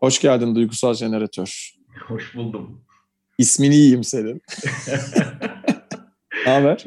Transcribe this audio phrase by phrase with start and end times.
[0.00, 1.70] Hoş geldin Duygusal Jeneratör.
[2.08, 2.80] Hoş buldum.
[3.38, 4.42] İsmini yiyeyim senin.
[6.46, 6.84] ne haber?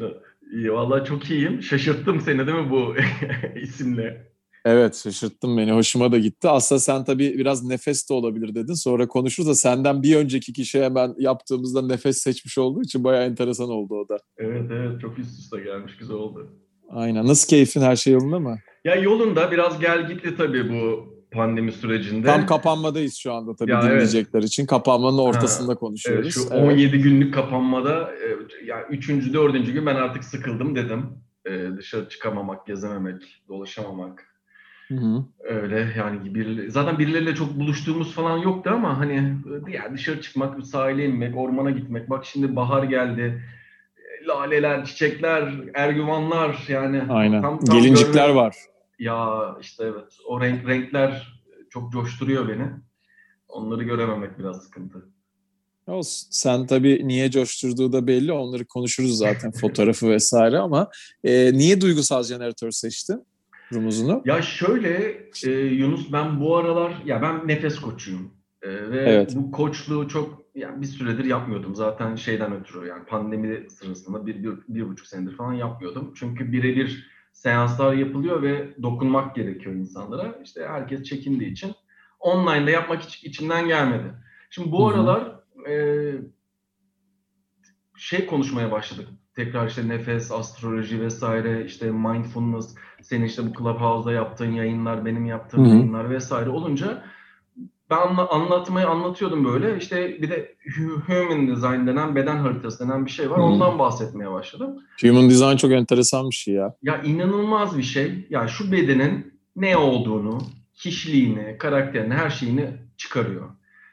[0.54, 1.62] İyi valla çok iyiyim.
[1.62, 2.94] Şaşırttım seni değil mi bu
[3.62, 4.28] isimle?
[4.64, 5.72] Evet şaşırttın beni.
[5.72, 6.48] Hoşuma da gitti.
[6.48, 8.74] Aslında sen tabii biraz nefes de olabilir dedin.
[8.74, 13.68] Sonra konuşuruz da senden bir önceki kişi hemen yaptığımızda nefes seçmiş olduğu için bayağı enteresan
[13.70, 14.18] oldu o da.
[14.38, 15.96] Evet evet çok üst üste gelmiş.
[15.96, 16.52] Güzel oldu.
[16.90, 17.26] Aynen.
[17.26, 17.80] Nasıl keyfin?
[17.80, 18.58] Her şey yolunda mı?
[18.84, 22.26] Ya yolunda biraz gel gitli tabii bu pandemi sürecinde.
[22.26, 24.48] Tam kapanmadayız şu anda tabii ya dinleyecekler evet.
[24.48, 24.66] için.
[24.66, 26.36] Kapanmanın ortasında ha, konuşuyoruz.
[26.36, 26.72] Evet, şu evet.
[26.72, 28.10] 17 günlük kapanmada
[28.64, 29.08] yani 3.
[29.08, 29.52] 4.
[29.66, 31.06] gün ben artık sıkıldım dedim.
[31.46, 34.24] Ee, dışarı çıkamamak, gezememek, dolaşamamak.
[34.88, 35.24] Hı hı.
[35.40, 39.14] Öyle yani bir, zaten birileriyle çok buluştuğumuz falan yoktu ama hani
[39.68, 42.10] yani dışarı çıkmak, sahile inmek, ormana gitmek.
[42.10, 43.42] Bak şimdi bahar geldi.
[44.28, 47.02] Laleler, çiçekler, ergüvanlar yani.
[47.08, 47.42] Aynen.
[47.42, 48.34] Tam, tam Gelincikler görme...
[48.34, 48.56] var.
[48.98, 52.66] Ya işte evet o renk renkler çok coşturuyor beni.
[53.48, 55.08] Onları görememek biraz sıkıntı.
[55.86, 56.28] Olsun.
[56.30, 58.32] Sen tabii niye coşturduğu da belli.
[58.32, 60.90] Onları konuşuruz zaten fotoğrafı vesaire ama
[61.24, 63.26] e, niye duygusal jeneratör seçtin
[63.72, 64.22] rumuzunu?
[64.24, 68.30] Ya şöyle e, Yunus ben bu aralar ya ben nefes koçuyum.
[68.62, 69.32] E, ve evet.
[69.36, 71.74] bu koçluğu çok yani bir süredir yapmıyordum.
[71.74, 76.12] Zaten şeyden ötürü yani pandemi sırasında bir, bir, bir buçuk senedir falan yapmıyordum.
[76.16, 77.06] Çünkü birebir
[77.38, 80.38] seanslar yapılıyor ve dokunmak gerekiyor insanlara.
[80.44, 81.72] İşte herkes çekindiği için
[82.20, 84.14] online'da yapmak hiç içimden gelmedi.
[84.50, 84.94] Şimdi bu Hı-hı.
[84.94, 85.74] aralar e,
[87.96, 89.08] şey konuşmaya başladık.
[89.34, 95.64] Tekrar işte nefes, astroloji vesaire, işte mindfulness, senin işte bu Clubhouse'da yaptığın yayınlar, benim yaptığım
[95.64, 95.74] Hı-hı.
[95.74, 97.04] yayınlar vesaire olunca
[97.90, 99.76] ben anla, anlatmayı anlatıyordum böyle.
[99.78, 100.54] İşte bir de
[101.06, 103.36] human design denen beden haritası denen bir şey var.
[103.36, 103.44] Hmm.
[103.44, 104.78] Ondan bahsetmeye başladım.
[105.02, 106.74] Human design çok enteresan bir şey ya.
[106.82, 108.06] Ya inanılmaz bir şey.
[108.06, 110.38] Ya yani şu bedenin ne olduğunu,
[110.74, 113.48] kişiliğini, karakterini, her şeyini çıkarıyor.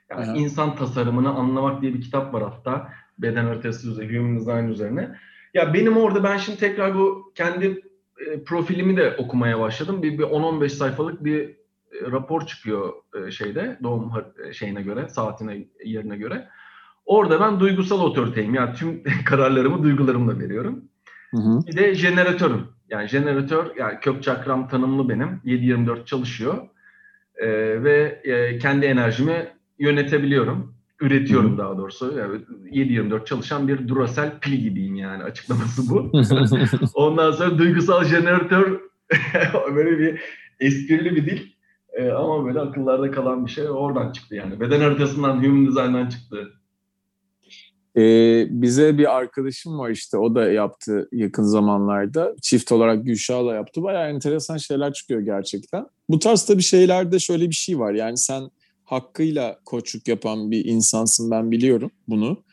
[0.09, 0.35] Yani Aha.
[0.35, 2.89] insan tasarımını anlamak diye bir kitap var hatta.
[3.17, 5.16] Beden haritası üzerine, human design üzerine.
[5.53, 7.81] Ya benim orada ben şimdi tekrar bu kendi
[8.27, 10.03] e, profilimi de okumaya başladım.
[10.03, 11.56] Bir, bir 10-15 sayfalık bir
[12.11, 14.11] rapor çıkıyor e, şeyde doğum
[14.47, 16.47] e, şeyine göre, saatine, yerine göre.
[17.06, 18.53] Orada ben duygusal otoriteyim.
[18.53, 20.83] Yani tüm kararlarımı duygularımla veriyorum.
[21.31, 21.67] Hı hı.
[21.67, 22.67] Bir de jeneratörüm.
[22.89, 25.41] Yani jeneratör, yani kök çakram tanımlı benim.
[25.45, 26.67] 7-24 çalışıyor.
[27.35, 27.47] Ee,
[27.83, 29.47] ve e, kendi enerjimi
[29.79, 30.75] yönetebiliyorum.
[31.01, 31.57] Üretiyorum hı.
[31.57, 32.17] daha doğrusu.
[32.17, 32.41] Yani
[32.72, 36.12] 7-24 çalışan bir Duracell pil gibiyim yani açıklaması bu.
[36.94, 38.79] Ondan sonra duygusal jeneratör
[39.75, 40.22] böyle bir
[40.59, 41.54] esprili bir dil.
[41.95, 44.59] E, ama böyle akıllarda kalan bir şey oradan çıktı yani.
[44.59, 46.53] Beden haritasından, human design'dan çıktı.
[47.97, 52.35] Ee, bize bir arkadaşım var işte o da yaptı yakın zamanlarda.
[52.41, 53.83] Çift olarak Gülşah'la yaptı.
[53.83, 55.85] Bayağı enteresan şeyler çıkıyor gerçekten.
[56.09, 57.94] Bu tarzda bir şeylerde şöyle bir şey var.
[57.94, 58.50] Yani sen
[58.83, 62.44] hakkıyla koçluk yapan bir insansın ben biliyorum bunu.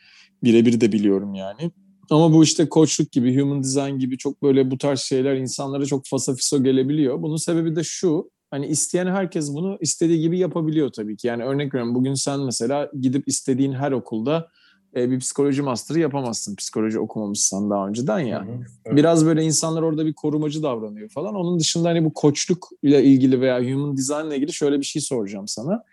[0.43, 1.71] Birebir de biliyorum yani.
[2.09, 6.05] Ama bu işte koçluk gibi, human design gibi çok böyle bu tarz şeyler insanlara çok
[6.05, 7.21] fasafiso gelebiliyor.
[7.21, 11.27] Bunun sebebi de şu, Hani isteyen herkes bunu istediği gibi yapabiliyor tabii ki.
[11.27, 14.47] Yani örnek veriyorum bugün sen mesela gidip istediğin her okulda
[14.95, 16.55] e, bir psikoloji master'ı yapamazsın.
[16.55, 18.39] Psikoloji okumamışsan daha önceden ya.
[18.45, 18.97] Hı hı, evet.
[18.97, 21.35] Biraz böyle insanlar orada bir korumacı davranıyor falan.
[21.35, 25.01] Onun dışında hani bu koçluk ile ilgili veya human design ile ilgili şöyle bir şey
[25.01, 25.83] soracağım sana.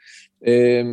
[0.47, 0.84] Ee,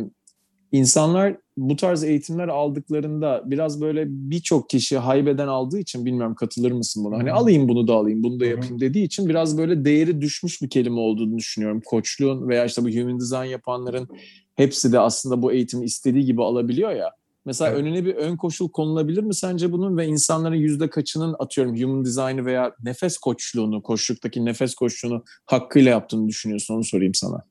[0.72, 7.04] insanlar bu tarz eğitimler aldıklarında biraz böyle birçok kişi haybeden aldığı için bilmiyorum katılır mısın
[7.04, 7.18] buna?
[7.18, 10.70] Hani alayım bunu da alayım, bunu da yapayım dediği için biraz böyle değeri düşmüş bir
[10.70, 11.82] kelime olduğunu düşünüyorum.
[11.84, 14.08] Koçluğun veya işte bu human design yapanların
[14.54, 17.10] hepsi de aslında bu eğitimi istediği gibi alabiliyor ya.
[17.44, 17.80] Mesela evet.
[17.80, 22.44] önüne bir ön koşul konulabilir mi sence bunun ve insanların yüzde kaçının atıyorum human design'ı
[22.44, 27.44] veya nefes koçluğunu, koçluktaki nefes koçluğunu hakkıyla yaptığını düşünüyorsun onu sorayım sana.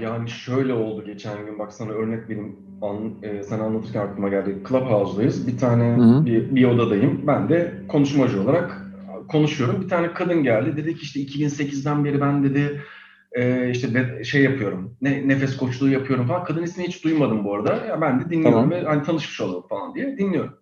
[0.00, 4.58] Yani şöyle oldu geçen gün bak sana örnek benim an, e, sana anlatırken aklıma geldi.
[4.68, 5.46] Clubhouse'dayız.
[5.46, 6.26] Bir tane Hı-hı.
[6.26, 7.26] bir, bir odadayım.
[7.26, 8.86] Ben de konuşmacı olarak
[9.28, 9.82] konuşuyorum.
[9.82, 10.76] Bir tane kadın geldi.
[10.76, 12.82] Dedi ki işte 2008'den beri ben dedi
[13.32, 14.96] e, işte be, şey yapıyorum.
[15.02, 16.44] Ne, nefes koçluğu yapıyorum falan.
[16.44, 17.86] Kadın ismini hiç duymadım bu arada.
[17.86, 18.70] Ya ben de dinliyorum tamam.
[18.70, 20.54] ve hani tanışmış olalım falan diye dinliyorum.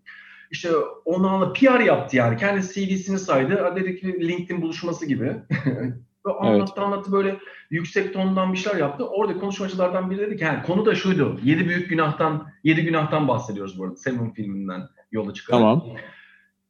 [0.50, 0.68] İşte
[1.04, 2.36] onu anla PR yaptı yani.
[2.36, 3.72] Kendi CV'sini saydı.
[3.76, 5.32] Dedi ki LinkedIn buluşması gibi.
[6.24, 6.86] Böyle anlattı evet.
[6.86, 7.38] anlattı böyle
[7.70, 9.06] yüksek tondan bir şeyler yaptı.
[9.08, 11.40] Orada konuşmacılardan biri dedi ki yani konu da şuydu.
[11.44, 13.96] Yedi büyük günahtan, yedi günahtan bahsediyoruz bu arada.
[13.96, 14.82] Seven filminden
[15.12, 15.60] yola çıkarak.
[15.60, 15.84] Tamam.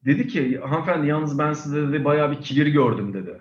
[0.04, 3.40] Dedi ki hanımefendi yalnız ben size dedi bayağı bir kibir gördüm dedi.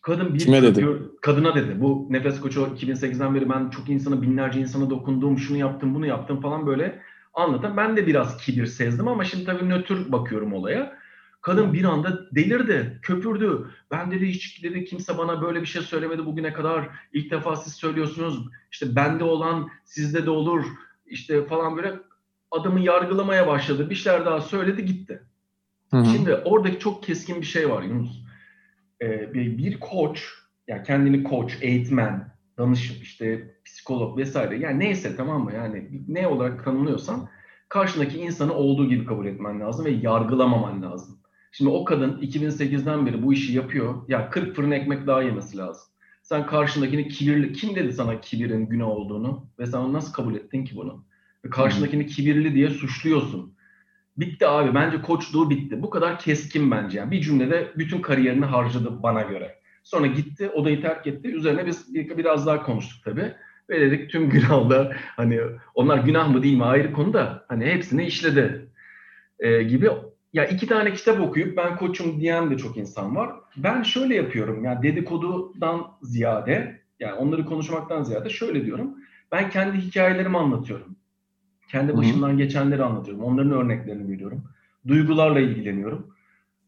[0.00, 0.86] Kadın bir Kime dedi?
[1.20, 1.80] kadına dedi.
[1.80, 6.40] Bu nefes koçu 2008'den beri ben çok insana binlerce insana dokundum, şunu yaptım, bunu yaptım
[6.40, 7.02] falan böyle
[7.34, 7.76] anlatan.
[7.76, 11.01] Ben de biraz kibir sezdim ama şimdi tabii nötr bakıyorum olaya.
[11.42, 13.70] Kadın bir anda delirdi, köpürdü.
[13.90, 16.88] Ben dedi hiç dedi kimse bana böyle bir şey söylemedi bugüne kadar.
[17.12, 18.46] İlk defa siz söylüyorsunuz.
[18.72, 20.64] İşte bende olan sizde de olur.
[21.06, 21.94] İşte falan böyle
[22.50, 23.90] adamı yargılamaya başladı.
[23.90, 25.22] Bir şeyler daha söyledi gitti.
[25.90, 26.04] Hı hı.
[26.04, 28.22] Şimdi oradaki çok keskin bir şey var Yunus.
[29.02, 30.28] Ee, bir, bir koç,
[30.68, 36.64] yani kendini koç, eğitmen, danışıp işte psikolog vesaire yani neyse tamam mı yani ne olarak
[36.64, 37.28] tanımlıyorsan
[37.68, 41.21] karşındaki insanı olduğu gibi kabul etmen lazım ve yargılamaman lazım.
[41.52, 43.94] Şimdi o kadın 2008'den beri bu işi yapıyor.
[44.08, 45.84] Ya 40 fırın ekmek daha yemesi lazım.
[46.22, 50.76] Sen karşındakini kibirli, kim dedi sana kibirin günah olduğunu ve sen nasıl kabul ettin ki
[50.76, 51.04] bunu?
[51.44, 53.54] Ve karşındakini kibirli diye suçluyorsun.
[54.16, 54.74] Bitti abi.
[54.74, 55.82] Bence koçluğu bitti.
[55.82, 56.98] Bu kadar keskin bence.
[56.98, 59.58] Yani bir cümlede bütün kariyerini harcadı bana göre.
[59.82, 61.28] Sonra gitti, odayı terk etti.
[61.28, 63.34] Üzerine biz biraz daha konuştuk tabii.
[63.70, 65.40] Ve dedik tüm günahlar hani
[65.74, 68.68] onlar günah mı değil mi ayrı konu da hani hepsini işledi
[69.38, 69.90] ee, gibi.
[70.32, 73.32] Ya iki tane kitap okuyup ben koçum diyen de çok insan var.
[73.56, 74.64] Ben şöyle yapıyorum.
[74.64, 78.94] Yani dedikodudan ziyade yani onları konuşmaktan ziyade şöyle diyorum.
[79.32, 80.96] Ben kendi hikayelerimi anlatıyorum.
[81.68, 82.36] Kendi başımdan Hı-hı.
[82.36, 83.24] geçenleri anlatıyorum.
[83.24, 84.44] Onların örneklerini veriyorum.
[84.88, 86.14] Duygularla ilgileniyorum.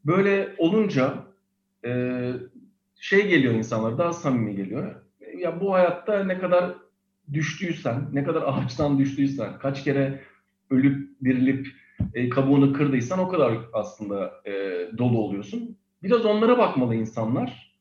[0.04, 1.14] Böyle olunca
[1.84, 2.32] e,
[3.00, 4.94] şey geliyor insanlar daha samimi geliyor.
[5.38, 6.74] Ya bu hayatta ne kadar
[7.32, 10.20] düştüysen, ne kadar ağaçtan düştüysen, kaç kere
[10.70, 11.68] ölüp dirilip
[12.14, 14.52] e, kabuğunu kırdıysan o kadar aslında e,
[14.98, 15.76] dolu oluyorsun.
[16.02, 17.74] Biraz onlara bakmalı insanlar.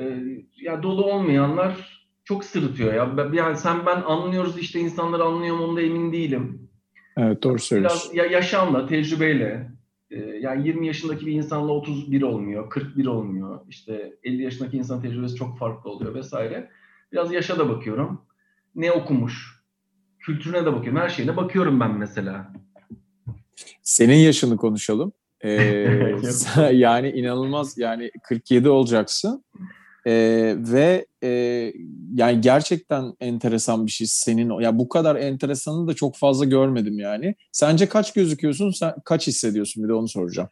[0.00, 0.18] E,
[0.62, 3.30] ya dolu olmayanlar çok sırıtıyor ya.
[3.32, 6.70] Yani sen ben anlıyoruz işte insanlar anlıyor mu onda emin değilim.
[7.16, 8.12] Evet doğru söylüyorsun.
[8.12, 9.70] Biraz ya yaşamla, tecrübeyle
[10.10, 13.60] e, yani 20 yaşındaki bir insanla 31 olmuyor, 41 olmuyor.
[13.68, 16.70] İşte 50 yaşındaki insan tecrübesi çok farklı oluyor vesaire.
[17.12, 18.22] Biraz yaşa da bakıyorum.
[18.74, 19.64] Ne okumuş?
[20.18, 21.00] Kültürüne de bakıyorum.
[21.00, 22.52] Her şeyine bakıyorum ben mesela.
[23.82, 25.12] Senin yaşını konuşalım.
[25.44, 25.50] Ee,
[26.72, 29.44] yani inanılmaz yani 47 olacaksın.
[30.06, 31.28] Ee, ve e,
[32.14, 34.60] yani gerçekten enteresan bir şey senin.
[34.60, 37.34] Ya bu kadar enteresanı da çok fazla görmedim yani.
[37.52, 38.70] Sence kaç gözüküyorsun?
[38.70, 39.84] Sen kaç hissediyorsun?
[39.84, 40.48] Bir de onu soracağım.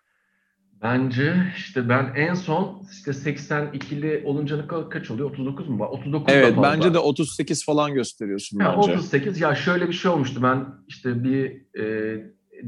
[0.82, 5.31] Bence işte ben en son işte 82'li olunca kaç oluyor?
[5.31, 5.84] 39 mu?
[5.84, 6.62] 39 Evet fazla.
[6.62, 8.93] bence de 38 falan gösteriyorsun ya bence.
[8.93, 10.43] 38 ya şöyle bir şey olmuştu.
[10.43, 12.16] Ben işte bir e,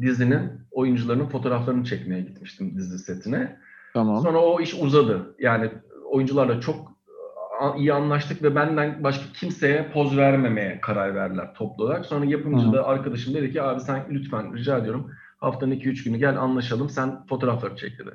[0.00, 3.56] dizinin oyuncularının fotoğraflarını çekmeye gitmiştim dizi setine.
[3.94, 4.23] Tamam.
[4.23, 5.35] Sonra o iş uzadı.
[5.38, 5.70] Yani
[6.11, 6.94] oyuncularla çok
[7.76, 12.06] iyi anlaştık ve benden başka kimseye poz vermemeye karar verdiler toplu olarak.
[12.06, 16.37] Sonra yapımcı da arkadaşım dedi ki abi sen lütfen rica ediyorum haftanın 2-3 günü gel
[16.41, 18.11] anlaşalım sen fotoğrafları çek dedi.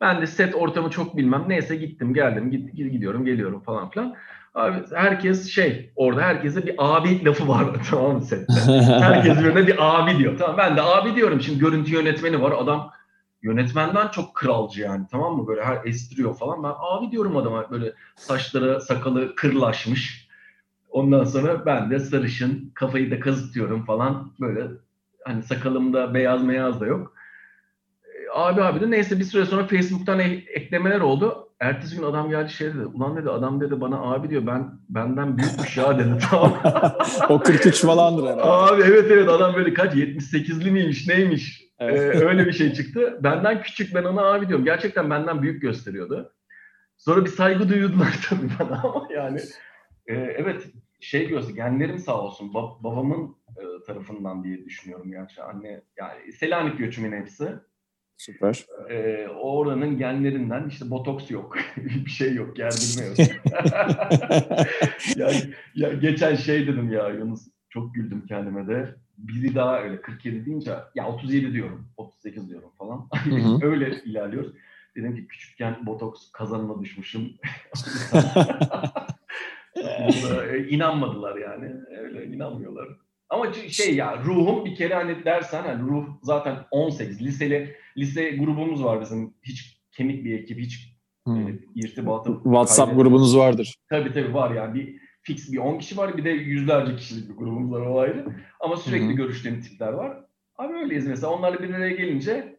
[0.00, 1.44] Ben de set ortamı çok bilmem.
[1.48, 4.14] Neyse gittim geldim git, gidiyorum geliyorum falan filan.
[4.54, 8.52] Abi herkes şey orada herkese bir abi lafı var tamam mı sette.
[8.86, 10.38] Herkes birine bir abi diyor.
[10.38, 11.40] Tamam ben de abi diyorum.
[11.40, 12.52] Şimdi görüntü yönetmeni var.
[12.58, 12.92] Adam
[13.42, 15.46] yönetmenden çok kralcı yani tamam mı?
[15.46, 16.62] Böyle her estiriyor falan.
[16.62, 20.28] Ben abi diyorum adama böyle saçları sakalı kırlaşmış.
[20.90, 24.66] Ondan sonra ben de sarışın kafayı da kazıtıyorum falan böyle
[25.24, 27.14] hani sakalımda beyaz meyaz da yok.
[28.04, 30.18] E, abi abi de neyse bir süre sonra Facebook'tan
[30.54, 31.48] eklemeler oldu.
[31.62, 32.86] Ertesi gün adam geldi şey dedi.
[32.86, 36.58] Ulan dedi adam dedi bana abi diyor ben benden büyükmüş ya dedi tamam.
[37.28, 38.42] o 43 falandır herhalde.
[38.42, 42.16] Abi evet evet adam böyle kaç 78'li miymiş neymiş Evet.
[42.16, 43.18] Ee, öyle bir şey çıktı.
[43.22, 44.64] Benden küçük ben ona abi diyorum.
[44.64, 46.32] Gerçekten benden büyük gösteriyordu.
[46.96, 49.40] Sonra bir saygı duydular tabii bana ama yani
[50.06, 50.66] e, evet
[51.00, 56.78] şey diyorsa genlerim sağ olsun Bab- babamın e, tarafından diye düşünüyorum gerçi anne yani Selanik
[56.78, 57.48] göçümün hepsi.
[58.22, 58.66] Süper.
[58.90, 61.58] E, oranın genlerinden işte botoks yok.
[61.76, 62.56] bir şey yok.
[62.56, 63.16] Gerdirme yok.
[65.16, 65.36] yani,
[65.74, 70.74] ya geçen şey dedim ya Yunus çok güldüm kendime de biri daha öyle 47 deyince
[70.94, 73.08] ya 37 diyorum, 38 diyorum falan.
[73.62, 74.52] öyle ilerliyoruz.
[74.96, 77.32] Dedim ki küçükken botoks kazanına düşmüşüm.
[80.50, 81.72] E, inanmadılar yani.
[81.98, 82.88] Öyle inanmıyorlar.
[83.32, 88.84] Ama şey ya ruhum bir kere hani dersen hani ruh zaten 18 liseli lise grubumuz
[88.84, 91.48] var bizim hiç kemik bir ekip hiç hmm.
[91.48, 93.02] e, irtibatı WhatsApp kaybettim.
[93.02, 93.74] grubunuz vardır.
[93.88, 96.16] Tabii tabii var yani bir fix bir 10 kişi var.
[96.16, 98.26] Bir de yüzlerce kişilik bir grubumuz var o ayrı.
[98.60, 99.12] Ama sürekli Hı-hı.
[99.12, 100.24] görüştüğüm tipler var.
[100.56, 101.32] Abi öyleyiz mesela.
[101.32, 102.58] Onlarla bir araya gelince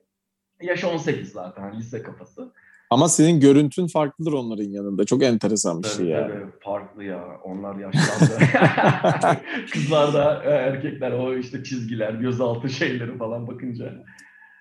[0.61, 2.53] yaş 18 zaten lise kafası.
[2.93, 5.05] Ama senin görüntün farklıdır onların yanında.
[5.05, 6.27] Çok enteresan bir şey ya.
[6.27, 7.23] Tabii, farklı ya.
[7.43, 8.43] Onlar yaşlandı.
[9.73, 13.93] Kızlar da e, erkekler o işte çizgiler, gözaltı şeyleri falan bakınca.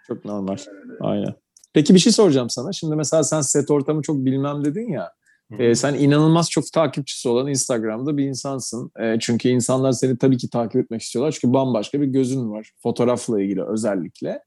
[0.07, 0.57] Çok normal.
[1.01, 1.35] Aynen.
[1.75, 2.73] Peki bir şey soracağım sana.
[2.73, 5.13] Şimdi mesela sen set ortamı çok bilmem dedin ya.
[5.59, 8.91] E, sen inanılmaz çok takipçisi olan Instagram'da bir insansın.
[9.01, 11.39] E, çünkü insanlar seni tabii ki takip etmek istiyorlar.
[11.41, 12.71] Çünkü bambaşka bir gözün var.
[12.83, 14.43] Fotoğrafla ilgili özellikle.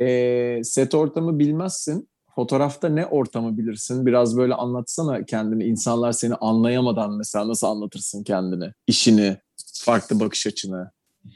[0.00, 2.09] E, set ortamı bilmezsin.
[2.40, 4.06] Fotoğrafta ne ortamı bilirsin?
[4.06, 5.64] Biraz böyle anlatsana kendini.
[5.64, 8.72] İnsanlar seni anlayamadan mesela nasıl anlatırsın kendini?
[8.86, 9.36] işini,
[9.84, 10.90] farklı bakış açını.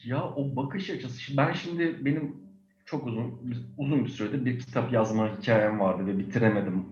[0.05, 1.37] Ya o bakış açısı.
[1.37, 2.37] Ben şimdi benim
[2.85, 3.35] çok uzun
[3.79, 6.85] uzun bir sürede bir kitap yazma hikayem vardı ve bitiremedim.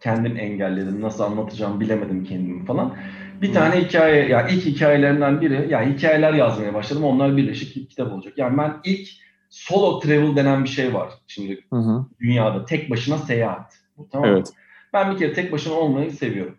[0.00, 1.00] Kendim engelledim.
[1.00, 2.96] Nasıl anlatacağım bilemedim kendimi falan.
[3.42, 7.04] Bir tane hikaye, ya yani ilk hikayelerinden biri, yani hikayeler yazmaya başladım.
[7.04, 8.34] Onlar birleşik bir kitap olacak.
[8.38, 9.08] Yani ben ilk
[9.50, 12.06] solo travel denen bir şey var şimdi hı hı.
[12.20, 12.64] dünyada.
[12.64, 13.78] Tek başına seyahat.
[13.96, 14.52] Bu, tamam evet.
[14.92, 16.58] Ben bir kere tek başına olmayı seviyorum.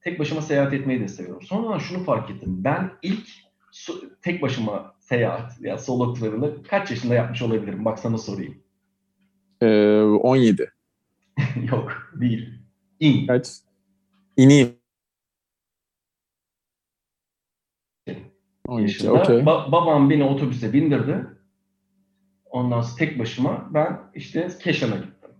[0.00, 1.42] Tek başıma seyahat etmeyi de seviyorum.
[1.42, 2.64] Sonra şunu fark ettim.
[2.64, 3.28] Ben ilk
[4.22, 7.84] tek başıma seyahat ya solo travel'ı kaç yaşında yapmış olabilirim?
[7.84, 8.54] Bak sana sorayım.
[9.60, 10.72] Ee, 17.
[11.72, 12.48] Yok değil.
[13.00, 13.26] İn.
[13.26, 13.48] Kaç?
[14.36, 14.78] İneyim.
[18.68, 19.12] 12, yaşında.
[19.12, 19.36] Okay.
[19.36, 21.26] Ba- babam beni otobüse bindirdi.
[22.58, 25.30] Ondan sonra tek başıma ben işte Keşan'a gittim.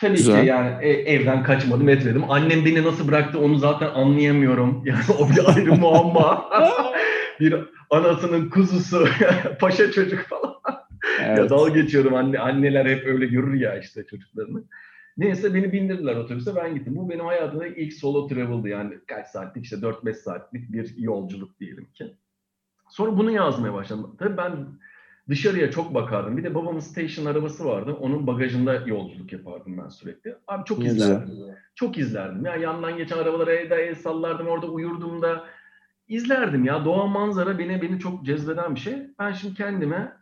[0.00, 0.40] Tabii Güzel.
[0.40, 2.30] ki yani e, evden kaçmadım etmedim.
[2.30, 4.82] Annem beni nasıl bıraktı onu zaten anlayamıyorum.
[4.86, 6.50] Yani o bir ayrı muamma.
[7.40, 7.54] bir
[7.90, 9.08] anasının kuzusu,
[9.60, 10.54] paşa çocuk falan.
[11.20, 11.38] Evet.
[11.38, 14.64] ya dalga geçiyorum anne, anneler hep öyle görür ya işte çocuklarını.
[15.16, 16.96] Neyse beni bindirdiler otobüse ben gittim.
[16.96, 21.88] Bu benim hayatımda ilk solo travel'dı yani kaç saatlik işte 4-5 saatlik bir yolculuk diyelim
[21.94, 22.04] ki.
[22.88, 24.16] Sonra bunu yazmaya başladım.
[24.18, 24.52] Tabii ben
[25.28, 26.36] dışarıya çok bakardım.
[26.36, 27.96] Bir de babamın station arabası vardı.
[28.00, 30.34] Onun bagajında yolculuk yapardım ben sürekli.
[30.48, 30.96] Abi çok Güzel.
[30.96, 31.34] izlerdim.
[31.74, 32.44] Çok izlerdim.
[32.44, 34.46] Ya yandan geçen arabalara el, el sallardım.
[34.46, 35.44] Orada uyurdum da
[36.08, 36.84] izlerdim ya.
[36.84, 38.94] Doğa manzara beni beni çok cezbeden bir şey.
[39.18, 40.12] Ben şimdi kendime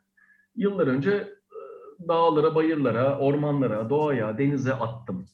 [0.57, 5.27] yıllar önce e, dağlara, bayırlara, ormanlara, doğaya, denize attım.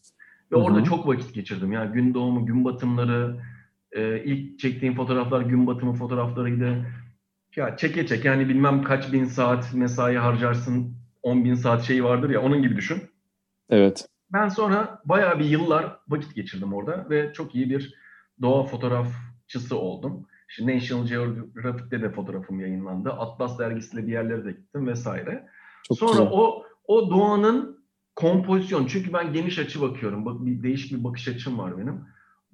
[0.53, 0.65] Ve Hı-hı.
[0.65, 1.73] orada çok vakit geçirdim.
[1.73, 3.37] Yani gün doğumu, gün batımları,
[3.93, 6.87] e, ilk çektiğim fotoğraflar gün batımı fotoğraflarıydı.
[7.57, 12.31] Ya çeke çeke yani bilmem kaç bin saat mesai harcarsın, 10 bin saat şeyi vardır
[12.31, 13.03] ya onun gibi düşün.
[13.71, 14.07] Evet.
[14.33, 17.95] Ben sonra bayağı bir yıllar vakit geçirdim orada ve çok iyi bir
[18.43, 20.27] doğa fotoğrafçısı oldum.
[20.49, 23.11] İşte National Geographic'te de fotoğrafım yayınlandı.
[23.11, 25.49] Atlas dergisiyle bir yerlere de gittim vesaire.
[25.89, 26.29] Çok Sonra güzel.
[26.31, 27.85] o o doğanın
[28.17, 28.87] kompozisyon.
[28.87, 30.27] Çünkü ben geniş açı bakıyorum.
[30.27, 32.05] Bak bir değişik bir bakış açım var benim.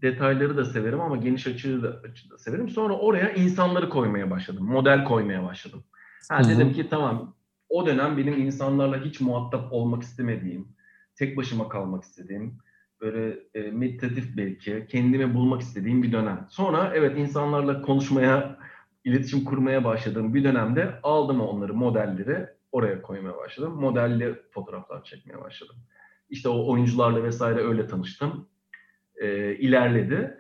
[0.03, 2.69] Detayları da severim ama geniş açıyı da, açı da severim.
[2.69, 4.65] Sonra oraya insanları koymaya başladım.
[4.65, 5.85] Model koymaya başladım.
[6.29, 7.35] Ha, dedim ki tamam
[7.69, 10.69] o dönem benim insanlarla hiç muhatap olmak istemediğim,
[11.15, 12.59] tek başıma kalmak istediğim,
[13.01, 16.47] böyle e, meditatif belki kendimi bulmak istediğim bir dönem.
[16.51, 18.59] Sonra evet insanlarla konuşmaya,
[19.05, 23.73] iletişim kurmaya başladığım bir dönemde aldım onları, modelleri oraya koymaya başladım.
[23.73, 25.77] Modelli fotoğraflar çekmeye başladım.
[26.31, 28.49] İşte o oyuncularla vesaire öyle tanıştım.
[29.21, 30.39] E, ilerledi.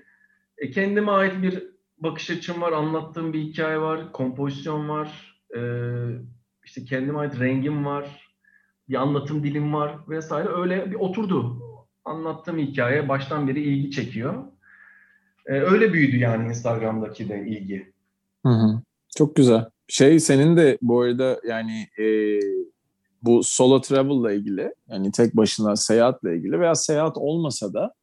[0.58, 1.62] E, kendime ait bir
[1.98, 5.60] bakış açım var, anlattığım bir hikaye var, kompozisyon var, e,
[6.64, 8.26] işte kendime ait rengim var,
[8.88, 10.48] bir anlatım dilim var vesaire.
[10.48, 11.62] Öyle bir oturdu
[12.06, 14.44] anlattığım hikaye baştan beri ilgi çekiyor.
[15.46, 17.92] Ee, öyle büyüdü yani Instagram'daki de ilgi.
[18.46, 18.80] Hı hı.
[19.16, 19.64] Çok güzel.
[19.88, 22.04] Şey senin de bu arada yani e,
[23.22, 27.94] bu solo travel ile ilgili yani tek başına seyahatle ilgili veya seyahat olmasa da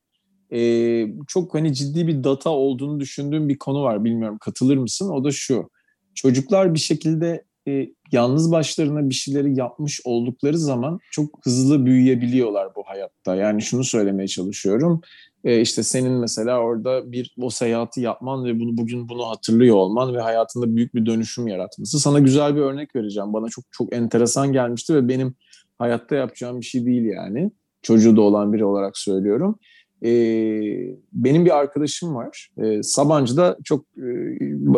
[0.53, 4.03] e, çok hani ciddi bir data olduğunu düşündüğüm bir konu var.
[4.03, 5.10] Bilmiyorum katılır mısın?
[5.10, 5.69] O da şu.
[6.15, 12.83] Çocuklar bir şekilde e, yalnız başlarına bir şeyleri yapmış oldukları zaman çok hızlı büyüyebiliyorlar bu
[12.86, 13.36] hayatta.
[13.36, 15.01] Yani şunu söylemeye çalışıyorum.
[15.43, 20.13] E, işte senin mesela orada bir o seyahati yapman ve bunu bugün bunu hatırlıyor olman
[20.13, 22.00] ve hayatında büyük bir dönüşüm yaratması.
[22.00, 23.33] Sana güzel bir örnek vereceğim.
[23.33, 25.36] Bana çok çok enteresan gelmişti ve benim
[25.77, 27.51] hayatta yapacağım bir şey değil yani.
[27.81, 29.60] Çocuğu da olan biri olarak söylüyorum.
[30.03, 32.50] Ee, benim bir arkadaşım var.
[32.57, 34.07] Ee, Sabancı'da çok e,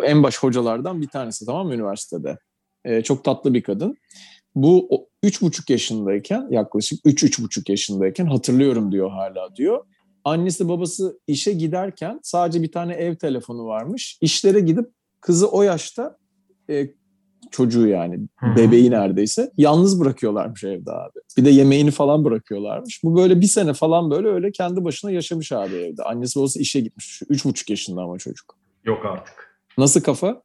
[0.03, 2.37] en baş hocalardan bir tanesi tamam mı üniversitede.
[2.85, 3.97] E, çok tatlı bir kadın.
[4.55, 4.89] Bu
[5.23, 9.85] üç buçuk yaşındayken yaklaşık üç üç buçuk yaşındayken hatırlıyorum diyor hala diyor.
[10.23, 14.17] Annesi babası işe giderken sadece bir tane ev telefonu varmış.
[14.21, 14.85] İşlere gidip
[15.21, 16.17] kızı o yaşta
[16.69, 16.87] e,
[17.55, 18.19] çocuğu yani
[18.57, 21.19] bebeği neredeyse yalnız bırakıyorlarmış evde abi.
[21.37, 23.03] Bir de yemeğini falan bırakıyorlarmış.
[23.03, 26.03] Bu böyle bir sene falan böyle öyle kendi başına yaşamış abi evde.
[26.03, 27.21] Annesi babası işe gitmiş.
[27.29, 28.57] Üç buçuk yaşında ama çocuk.
[28.85, 29.59] Yok artık.
[29.77, 30.41] Nasıl kafa?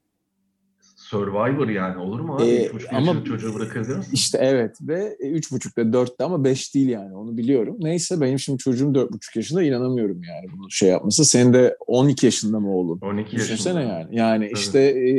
[1.10, 2.42] Survivor yani olur mu abi?
[2.44, 4.10] Ee, Üç buçuk ama- çocuğu bırakabilir misin?
[4.12, 7.76] İşte evet ve üç buçukta dörtte ama beş değil yani onu biliyorum.
[7.80, 11.24] Neyse benim şimdi çocuğum dört buçuk yaşında inanamıyorum yani bunu şey yapması.
[11.24, 12.98] Senin de 12 yaşında mı oğlun?
[13.02, 13.42] 12 yaşında.
[13.54, 14.16] Düşünsene yani.
[14.16, 14.58] Yani Tabii.
[14.58, 15.12] işte e,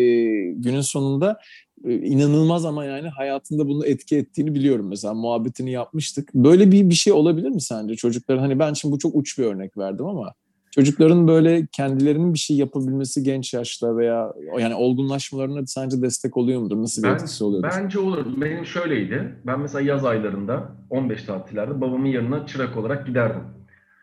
[0.51, 4.87] günün sonunda e, inanılmaz ama yani hayatında bunu etki ettiğini biliyorum.
[4.89, 6.33] Mesela muhabbetini yapmıştık.
[6.33, 8.41] Böyle bir bir şey olabilir mi sence çocukların?
[8.41, 10.33] Hani ben şimdi bu çok uç bir örnek verdim ama
[10.71, 16.81] çocukların böyle kendilerinin bir şey yapabilmesi genç yaşta veya yani olgunlaşmalarına sence destek oluyor mudur?
[16.81, 17.69] Nasıl bir Ben- etkisi oluyordur?
[17.77, 18.25] Bence olur.
[18.41, 19.35] Benim şöyleydi.
[19.45, 23.41] Ben mesela yaz aylarında 15 tatillerde babamın yanına çırak olarak giderdim.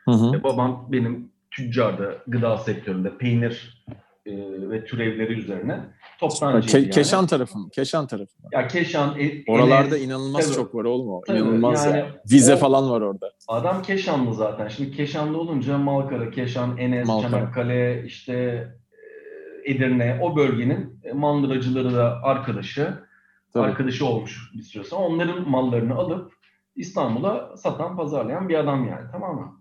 [0.05, 0.37] Hı hı.
[0.37, 3.85] E, babam benim tüccarda, gıda sektöründe peynir
[4.29, 5.81] e, ve türevleri üzerine
[6.21, 6.91] toptancıydı Ke- yani.
[6.91, 7.69] Keşan tarafı mı?
[7.73, 8.49] Keşan tarafı mı?
[8.53, 10.55] Ya Keşan, E- Oralarda Enes, inanılmaz Tabii.
[10.57, 11.21] çok var oğlum o.
[11.27, 11.97] Tabii, İnanılmaz yani.
[11.99, 13.31] yani Vize o- falan var orada.
[13.49, 14.69] Adam Keşanlı zaten.
[14.69, 17.31] Şimdi Keşanlı olunca Malkara, Keşan, Enes, Malkara.
[17.31, 18.33] Çanakkale, işte
[19.65, 22.95] e, Edirne o bölgenin mandıracıları da arkadaşı,
[23.53, 23.65] Tabii.
[23.65, 25.03] arkadaşı olmuş bir süre sonra.
[25.07, 26.33] Onların mallarını alıp
[26.77, 29.61] İstanbul'a satan, pazarlayan bir adam yani tamam mı?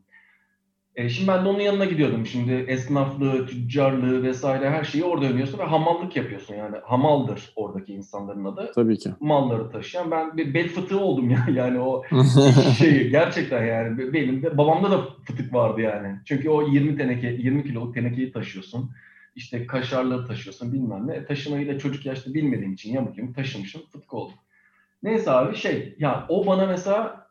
[0.97, 2.25] E, şimdi ben de onun yanına gidiyordum.
[2.25, 6.77] Şimdi esnaflığı, tüccarlığı vesaire her şeyi orada öğreniyorsun ve hamallık yapıyorsun yani.
[6.83, 8.71] Hamaldır oradaki insanların adı.
[8.75, 9.09] Tabii ki.
[9.19, 10.11] Malları taşıyan.
[10.11, 12.03] Ben bir bel fıtığı oldum ya yani o
[12.77, 16.19] şeyi gerçekten yani benim de babamda da fıtık vardı yani.
[16.25, 18.91] Çünkü o 20 teneke 20 kiloluk tenekeyi taşıyorsun.
[19.35, 21.25] İşte kaşarları taşıyorsun bilmem ne.
[21.25, 24.35] Taşımayı da çocuk yaşta bilmediğim için yamuk yumuk taşımışım fıtık oldum.
[25.03, 27.27] Neyse abi şey ya o bana mesela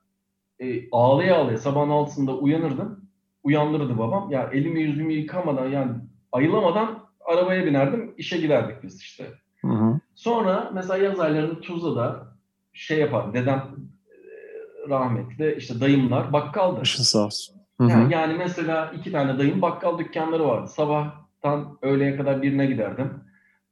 [0.61, 3.06] e, ağlaya ağlaya sabahın altısında uyanırdım.
[3.47, 4.31] Uyandırırdı babam.
[4.31, 5.93] Ya elimi yüzümü yıkamadan yani
[6.33, 8.15] ayılamadan arabaya binerdim.
[8.19, 9.27] işe giderdik biz işte.
[9.61, 10.01] Hı hı.
[10.15, 12.27] Sonra mesela yaz aylarında Tuzla'da
[12.73, 13.35] şey yapar.
[13.35, 13.77] Dedem
[14.09, 16.81] e, rahmetli işte dayımlar bakkaldı.
[16.81, 17.57] Başın sağ olsun.
[17.81, 17.91] Hı hı.
[17.91, 20.69] Yani, yani mesela iki tane dayım bakkal dükkanları vardı.
[20.69, 23.11] Sabahtan öğleye kadar birine giderdim.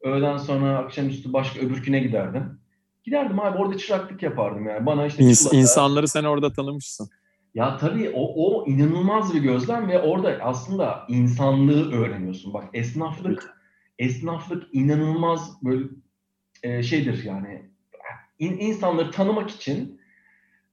[0.02, 2.61] Öğleden sonra akşamüstü başka öbürküne giderdim.
[3.04, 4.87] Giderdim abi orada çıraklık yapardım yani.
[4.87, 7.09] Bana işte İns- çikolata- insanları sen orada tanımışsın.
[7.54, 12.54] Ya tabii o, o inanılmaz bir gözlem ve orada aslında insanlığı öğreniyorsun.
[12.54, 13.54] Bak esnaflık
[13.99, 15.84] esnaflık inanılmaz böyle
[16.62, 17.62] e, şeydir yani
[18.38, 20.00] İn, insanları tanımak için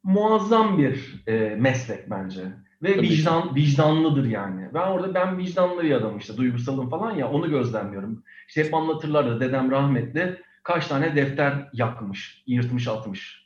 [0.04, 2.42] muazzam bir e, meslek bence.
[2.84, 4.70] Ve Tabii vicdan vicdanlıdır yani.
[4.74, 8.24] Ben orada ben vicdanlı bir adamım işte duygusalım falan ya onu gözlemliyorum.
[8.48, 13.41] İşte hep anlatırlardı dedem rahmetli kaç tane defter yakmış, yırtmış atmış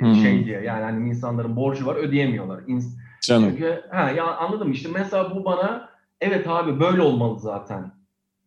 [0.00, 0.14] Hmm.
[0.14, 0.60] şey diye.
[0.60, 2.62] Yani hani insanların borcu var ödeyemiyorlar.
[2.62, 3.50] İns- Canım.
[3.50, 5.88] çünkü ha ya anladım işte mesela bu bana
[6.20, 7.92] evet abi böyle olmalı zaten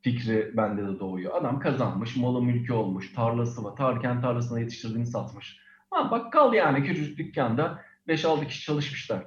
[0.01, 1.36] fikri bende de doğuyor.
[1.36, 3.75] Adam kazanmış, malı mülkü olmuş, tarlası var.
[3.75, 5.60] Tarken tarlasına yetiştirdiğini satmış.
[5.91, 9.23] Ha bakkal yani küçücük dükkanda 5-6 kişi çalışmışlar.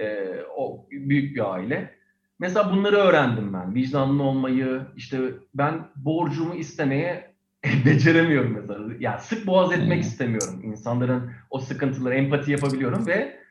[0.00, 1.94] Ee, o büyük bir aile.
[2.38, 3.74] Mesela bunları öğrendim ben.
[3.74, 5.18] Vicdanlı olmayı, işte
[5.54, 7.33] ben borcumu istemeye
[7.86, 8.94] beceremiyorum mesela.
[8.98, 10.00] Yani sık boğaz etmek Hmm.
[10.00, 10.60] istemiyorum.
[10.64, 13.44] İnsanların o sıkıntıları empati yapabiliyorum ve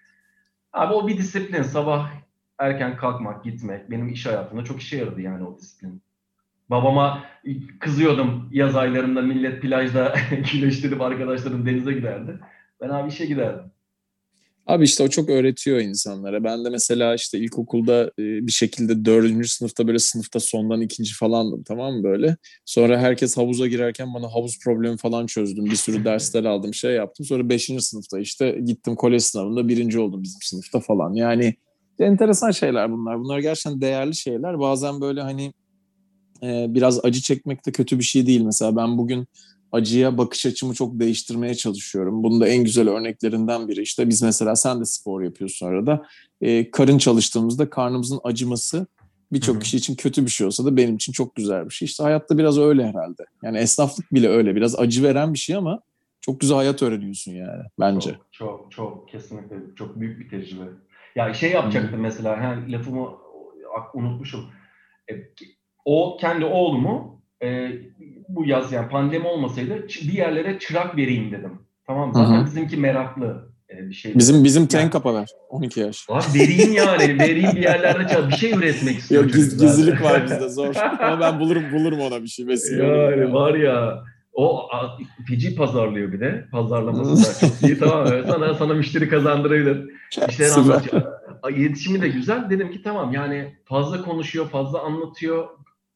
[0.73, 1.61] Abi o bir disiplin.
[1.63, 2.11] Sabah
[2.59, 3.91] erken kalkmak, gitmek.
[3.91, 6.01] Benim iş hayatımda çok işe yaradı yani o disiplin.
[6.69, 7.25] Babama
[7.79, 10.15] kızıyordum yaz aylarında millet plajda
[10.53, 12.39] güneşlenip arkadaşlarım denize giderdi.
[12.81, 13.71] Ben abi işe giderdim.
[14.67, 16.43] Abi işte o çok öğretiyor insanlara.
[16.43, 21.93] Ben de mesela işte ilkokulda bir şekilde dördüncü sınıfta böyle sınıfta sondan ikinci falandım tamam
[21.93, 22.37] mı böyle.
[22.65, 25.65] Sonra herkes havuza girerken bana havuz problemi falan çözdüm.
[25.65, 27.25] Bir sürü dersler aldım şey yaptım.
[27.25, 31.13] Sonra beşinci sınıfta işte gittim kolej sınavında birinci oldum bizim sınıfta falan.
[31.13, 31.55] Yani
[31.99, 33.19] enteresan şeyler bunlar.
[33.19, 34.59] Bunlar gerçekten değerli şeyler.
[34.59, 35.53] Bazen böyle hani
[36.43, 38.41] biraz acı çekmek de kötü bir şey değil.
[38.41, 39.27] Mesela ben bugün
[39.73, 42.23] acıya bakış açımı çok değiştirmeye çalışıyorum.
[42.23, 46.05] Bunun da en güzel örneklerinden biri işte biz mesela sen de spor yapıyorsun arada.
[46.41, 48.87] E, karın çalıştığımızda karnımızın acıması
[49.31, 49.63] birçok Hı hı.
[49.63, 51.85] kişi için kötü bir şey olsa da benim için çok güzel bir şey.
[51.85, 53.25] İşte hayatta biraz öyle herhalde.
[53.43, 54.55] Yani esnaflık bile öyle.
[54.55, 55.81] Biraz acı veren bir şey ama
[56.21, 58.09] çok güzel hayat öğreniyorsun yani bence.
[58.09, 60.63] Çok, çok, çok kesinlikle çok büyük bir tecrübe.
[61.15, 63.09] Ya şey yapacaktım mesela, ha, lafımı
[63.93, 64.45] unutmuşum.
[65.11, 65.13] E,
[65.85, 67.71] o kendi oğlumu e,
[68.35, 71.51] bu yaz yani pandemi olmasaydı bir yerlere çırak vereyim dedim.
[71.87, 72.13] Tamam mı?
[72.15, 74.15] Zaten bizimki meraklı e, bir şey.
[74.15, 75.29] Bizim bizim Tenkap'a ver.
[75.49, 76.05] 12 yaş.
[76.09, 79.23] Abi vereyim yani, vereyim bir yerlerde çal- bir şey üretmek istiyor.
[79.23, 80.75] Yok giz, gizlilik var bizde zor.
[80.99, 82.47] Ama ben bulurum bulurum ona bir şey.
[82.47, 83.33] Vesile Yani yani.
[83.33, 84.67] var ya o
[85.27, 86.45] feci pazarlıyor bir de.
[86.51, 88.07] Pazarlaması da çok iyi tamam?
[88.27, 89.89] Sana, sana müşteri kazandırabilir.
[91.43, 92.49] A- İletişimi de güzel.
[92.49, 95.47] Dedim ki tamam yani fazla konuşuyor, fazla anlatıyor.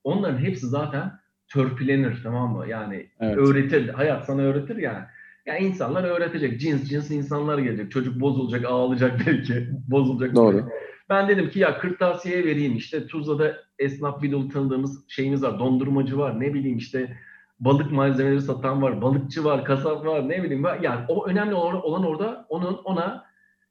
[0.04, 1.12] Onların hepsi zaten
[1.48, 2.68] törpülenir tamam mı?
[2.68, 3.38] Yani Evet.
[3.38, 3.90] öğretir.
[3.90, 5.04] Hayat sana öğretir yani.
[5.46, 6.60] Ya insanlar öğretecek.
[6.62, 7.92] Cins cins insanlar gelecek.
[7.92, 9.70] Çocuk bozulacak, ağlayacak belki.
[9.88, 10.36] Bozulacak.
[10.36, 10.70] Doğru.
[11.10, 15.60] Ben dedim ki ya kırtasiye vereyim işte Tuzla'da esnaf bir dolu tanıdığımız şeyimiz var.
[15.60, 16.40] Dondurmacı var.
[16.40, 17.18] Ne bileyim işte
[17.60, 20.80] balık malzemeleri satan var, balıkçı var, kasap var, ne bileyim var.
[20.82, 23.26] Yani o önemli olan, orada onun ona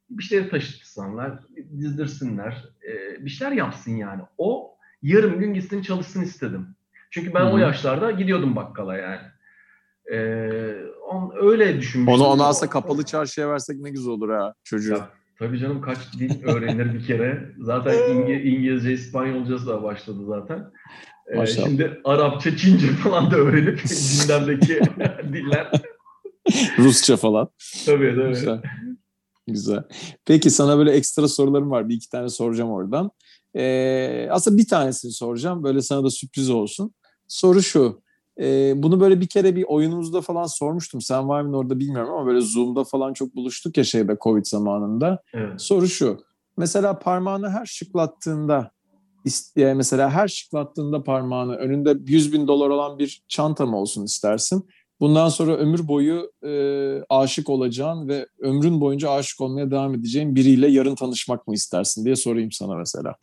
[0.09, 1.39] bir şeyleri taşıtsınlar,
[1.79, 2.63] dizdirsinler,
[3.19, 4.21] bir şeyler yapsın yani.
[4.37, 6.67] O yarım gün gitsin çalışsın istedim.
[7.17, 7.53] Çünkü ben Hı-hı.
[7.53, 9.21] o yaşlarda gidiyordum bakkala yani.
[10.13, 10.75] Ee,
[11.11, 12.13] on, öyle düşünmüştüm.
[12.13, 14.93] Onu ona aslında kapalı çarşıya versek ne güzel olur ha çocuğu.
[14.93, 17.51] Ya, tabii canım kaç dil öğrenir bir kere.
[17.59, 20.71] Zaten İngi- İngilizce, İspanyolcası da başladı zaten.
[21.33, 21.67] Ee, Maşallah.
[21.67, 23.81] şimdi Arapça, Çince falan da öğrenip
[24.21, 24.79] gündemdeki
[25.33, 25.71] diller.
[26.77, 27.49] Rusça falan.
[27.85, 28.29] Tabii tabii.
[28.29, 28.61] Güzel.
[29.47, 29.83] Güzel.
[30.25, 31.89] Peki sana böyle ekstra sorularım var.
[31.89, 33.11] Bir iki tane soracağım oradan.
[33.55, 35.63] Ee, aslında bir tanesini soracağım.
[35.63, 36.93] Böyle sana da sürpriz olsun.
[37.27, 38.01] Soru şu.
[38.39, 41.01] Ee, bunu böyle bir kere bir oyunumuzda falan sormuştum.
[41.01, 45.21] Sen var mı orada bilmiyorum ama böyle Zoom'da falan çok buluştuk ya şeyde Covid zamanında.
[45.33, 45.61] Evet.
[45.61, 46.19] Soru şu.
[46.57, 48.71] Mesela parmağını her şıklattığında
[49.55, 54.69] yani mesela her şıklattığında parmağını önünde 100 bin dolar olan bir çanta mı olsun istersin?
[54.99, 56.51] Bundan sonra ömür boyu e,
[57.09, 62.15] aşık olacağın ve ömrün boyunca aşık olmaya devam edeceğin biriyle yarın tanışmak mı istersin diye
[62.15, 63.15] sorayım sana mesela.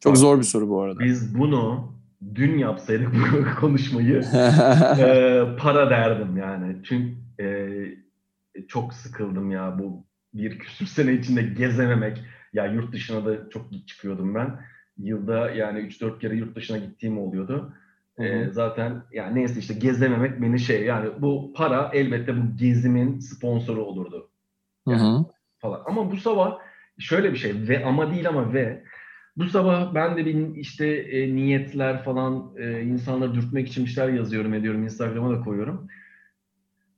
[0.00, 1.00] Çok Bak, zor bir soru bu arada.
[1.00, 1.92] Biz bunu
[2.34, 4.16] dün yapsaydık bu konuşmayı
[4.98, 6.76] e, para derdim yani.
[6.84, 12.24] Çünkü e, çok sıkıldım ya bu bir küsür sene içinde gezememek.
[12.52, 14.60] Ya yurt dışına da çok çıkıyordum ben.
[14.98, 17.72] Yılda yani 3-4 kere yurt dışına gittiğim oluyordu.
[18.16, 23.18] Hı E, zaten yani neyse işte gezememek beni şey yani bu para elbette bu gezimin
[23.18, 24.30] sponsoru olurdu
[24.88, 25.24] Hı hı.
[25.58, 25.82] falan.
[25.86, 26.58] Ama bu sabah
[26.98, 28.84] şöyle bir şey ve ama değil ama ve
[29.38, 34.12] bu sabah ben de bir işte e, niyetler falan e, insanları dürtmek için bir şeyler
[34.12, 35.88] yazıyorum ediyorum Instagram'a da koyuyorum.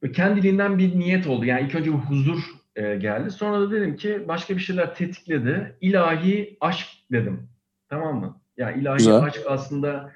[0.02, 1.44] Ve kendiliğinden bir niyet oldu.
[1.44, 2.42] Yani ilk önce bir huzur
[2.76, 3.30] e, geldi.
[3.30, 5.76] Sonra da dedim ki başka bir şeyler tetikledi.
[5.80, 7.48] İlahi aşk dedim.
[7.88, 8.40] Tamam mı?
[8.56, 9.22] Ya ilahi Güzel.
[9.22, 10.12] aşk aslında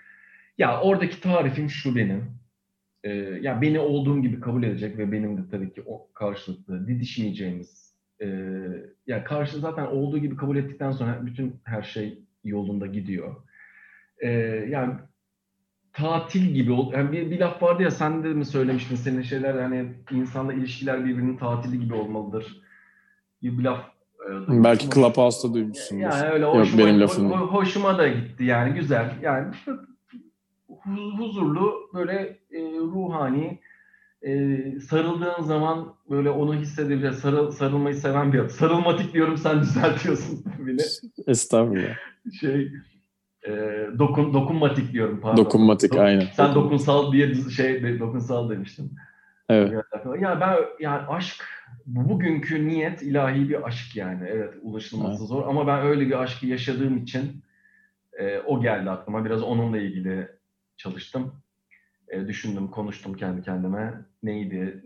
[0.59, 2.25] ya oradaki tarifim şu benim.
[3.03, 7.94] E, ya beni olduğum gibi kabul edecek ve benim de tabii ki o karşılıklı didişmeyeceğimiz
[8.25, 8.29] e,
[9.07, 13.37] ya karşı zaten olduğu gibi kabul ettikten sonra bütün her şey yolunda gidiyor.
[14.19, 14.31] E,
[14.69, 14.95] yani
[15.93, 16.93] tatil gibi ol.
[16.93, 21.05] Yani bir, bir laf vardı ya sen de mi söylemiştin senin şeyler hani insanla ilişkiler
[21.05, 22.61] birbirinin tatili gibi olmalıdır.
[23.43, 23.81] Bir, bir laf
[24.27, 24.65] e.
[24.65, 26.03] Belki Clubhouse'da duymuşsundur.
[26.03, 29.15] Yani öyle Yok, hoşuma, benim lafım ho- hoşuma da gitti yani güzel.
[29.23, 29.55] Yani
[30.69, 33.59] hu- huzurlu böyle e, ruhani
[34.27, 37.13] e, sarıldığın zaman böyle onu hissedebilir.
[37.13, 38.51] Sarıl, sarılmayı seven bir adam.
[38.51, 40.81] Sarılmatik diyorum sen düzeltiyorsun beni.
[41.27, 41.97] Estağfurullah.
[42.41, 42.73] Şey
[43.49, 43.53] e,
[43.99, 45.45] dokun dokunmatik diyorum pardon.
[45.45, 46.27] Dokunmatik Dok- aynen.
[46.37, 48.93] Sen dokunsal diye şey dokunsal demiştin.
[49.49, 49.73] Evet.
[50.21, 51.45] Ya ben yani aşk
[51.87, 54.29] bu bugünkü niyet ilahi bir aşk yani.
[54.29, 55.29] Evet ulaşılması Evet.
[55.29, 57.45] zor ama ben öyle bir aşkı yaşadığım için
[58.19, 59.25] e, o geldi aklıma.
[59.25, 60.29] Biraz onunla ilgili
[60.77, 61.33] çalıştım.
[62.09, 63.95] E, düşündüm, konuştum kendi kendime.
[64.25, 64.83] Neydi,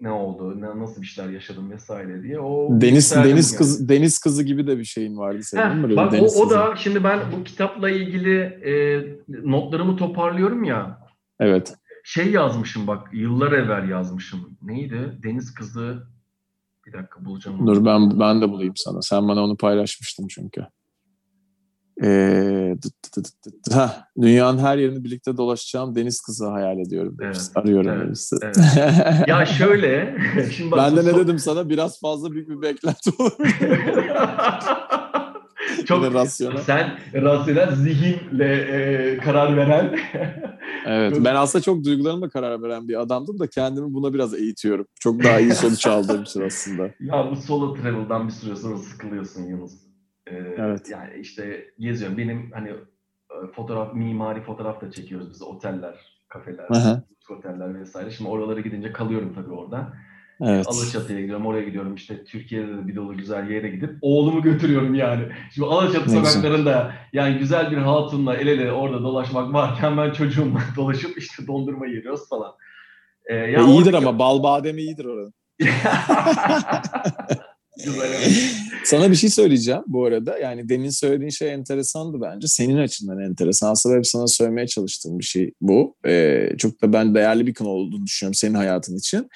[0.00, 2.40] ne oldu, ne, nasıl bir şeyler yaşadım vesaire diye.
[2.40, 3.88] O Deniz deniz yani.
[3.88, 5.96] deniz kızı gibi de bir şeyin vardı senin Heh, mi?
[5.96, 10.98] Bak deniz o, o da şimdi ben bu kitapla ilgili e, notlarımı toparlıyorum ya.
[11.40, 11.74] Evet.
[12.04, 14.58] Şey yazmışım bak yıllar evvel yazmışım.
[14.62, 15.18] Neydi?
[15.22, 16.02] Deniz kızı
[16.86, 17.66] bir dakika bulacağım.
[17.66, 19.02] Dur ben ben de bulayım sana.
[19.02, 20.66] Sen bana onu paylaşmıştın çünkü.
[22.02, 23.74] Ee, dıt dıt dıt.
[23.74, 23.88] Heh,
[24.20, 27.18] dünyanın her yerini birlikte dolaşacağım deniz kızı hayal ediyorum.
[27.18, 27.38] demiş.
[27.40, 28.38] Evet, Arıyorum evet, demişsin.
[28.42, 28.56] evet.
[29.28, 30.16] Ya şöyle
[30.56, 31.68] şimdi bak ben de ne so- dedim sana?
[31.68, 33.54] Biraz fazla büyük bir beklenti olabilir.
[35.86, 36.62] Çok rasyonel.
[36.62, 39.98] sen rasyonel zihinle e, karar veren
[40.86, 41.16] Evet.
[41.24, 44.86] Ben aslında çok duygularıma karar veren bir adamdım da kendimi buna biraz eğitiyorum.
[45.00, 46.90] Çok daha iyi sonuç aldığım için aslında.
[47.00, 49.72] Ya bu solo travel'dan bir süre sonra sıkılıyorsun Yunus.
[50.30, 50.90] Ee, Evet.
[50.90, 52.18] Yani işte geziyorum.
[52.18, 55.42] Benim hani e, fotoğraf, mimari fotoğraf da çekiyoruz biz.
[55.42, 55.94] Oteller,
[56.28, 57.02] kafeler, Aha.
[57.30, 58.10] oteller vesaire.
[58.10, 59.92] Şimdi oralara gidince kalıyorum tabii orada.
[60.40, 60.66] Evet.
[60.68, 61.94] Alaçatı'ya gidiyorum, oraya gidiyorum.
[61.94, 65.22] İşte Türkiye'de de bir dolu güzel yere gidip oğlumu götürüyorum yani.
[65.54, 70.60] Şimdi Alaçatı Ne sokaklarında yani güzel bir hatunla el ele orada dolaşmak varken ben çocuğumla
[70.76, 72.52] dolaşıp işte dondurma yiyoruz falan.
[73.26, 75.34] Ee, E, ya iyidir oradaki- ama bal bademi iyidir oranın.
[77.84, 78.52] Güzel, evet.
[78.86, 80.38] Sana bir şey söyleyeceğim bu arada.
[80.38, 82.46] Yani demin söylediğin şey enteresandı bence.
[82.48, 83.70] Senin açından enteresan.
[83.70, 85.96] Aslında hep sana söylemeye çalıştığım bir şey bu.
[86.06, 89.28] Ee, çok da ben değerli bir konu olduğunu düşünüyorum senin hayatın için.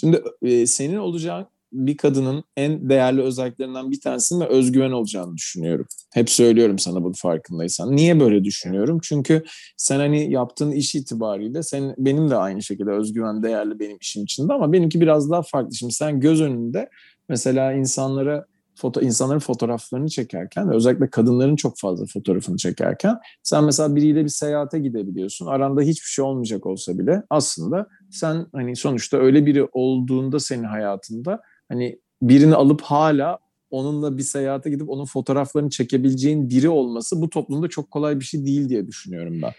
[0.00, 5.86] Şimdi e, senin olacağın bir kadının en değerli özelliklerinden bir tanesinin de özgüven olacağını düşünüyorum.
[6.14, 7.96] Hep söylüyorum sana bunu farkındaysan.
[7.96, 8.98] Niye böyle düşünüyorum?
[9.02, 9.44] Çünkü
[9.76, 14.52] sen hani yaptığın iş itibariyle sen benim de aynı şekilde özgüven değerli benim işim içinde
[14.52, 15.74] ama benimki biraz daha farklı.
[15.74, 16.88] Şimdi sen göz önünde
[17.28, 24.24] mesela insanlara foto insanların fotoğraflarını çekerken özellikle kadınların çok fazla fotoğrafını çekerken sen mesela biriyle
[24.24, 25.46] bir seyahate gidebiliyorsun.
[25.46, 31.42] Aranda hiçbir şey olmayacak olsa bile aslında sen hani sonuçta öyle biri olduğunda senin hayatında
[31.68, 33.38] hani birini alıp hala
[33.70, 38.46] onunla bir seyahate gidip onun fotoğraflarını çekebileceğin biri olması bu toplumda çok kolay bir şey
[38.46, 39.52] değil diye düşünüyorum ben.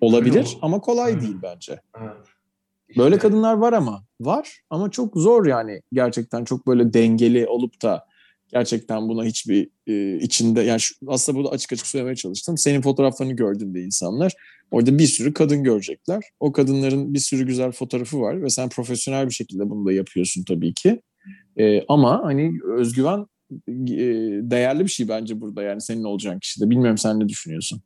[0.00, 1.80] Olabilir ama kolay değil bence.
[2.96, 8.09] Böyle kadınlar var ama var ama çok zor yani gerçekten çok böyle dengeli olup da
[8.52, 12.58] gerçekten buna hiçbir e, içinde yani şu, aslında burada açık açık söylemeye çalıştım.
[12.58, 14.32] Senin fotoğraflarını gördüğünde insanlar
[14.70, 16.24] orada bir sürü kadın görecekler.
[16.40, 20.44] O kadınların bir sürü güzel fotoğrafı var ve sen profesyonel bir şekilde bunu da yapıyorsun
[20.44, 21.00] tabii ki.
[21.56, 23.26] E, ama hani özgüven
[23.68, 24.04] e,
[24.50, 26.70] değerli bir şey bence burada yani senin olacağın kişide.
[26.70, 27.80] Bilmiyorum sen ne düşünüyorsun?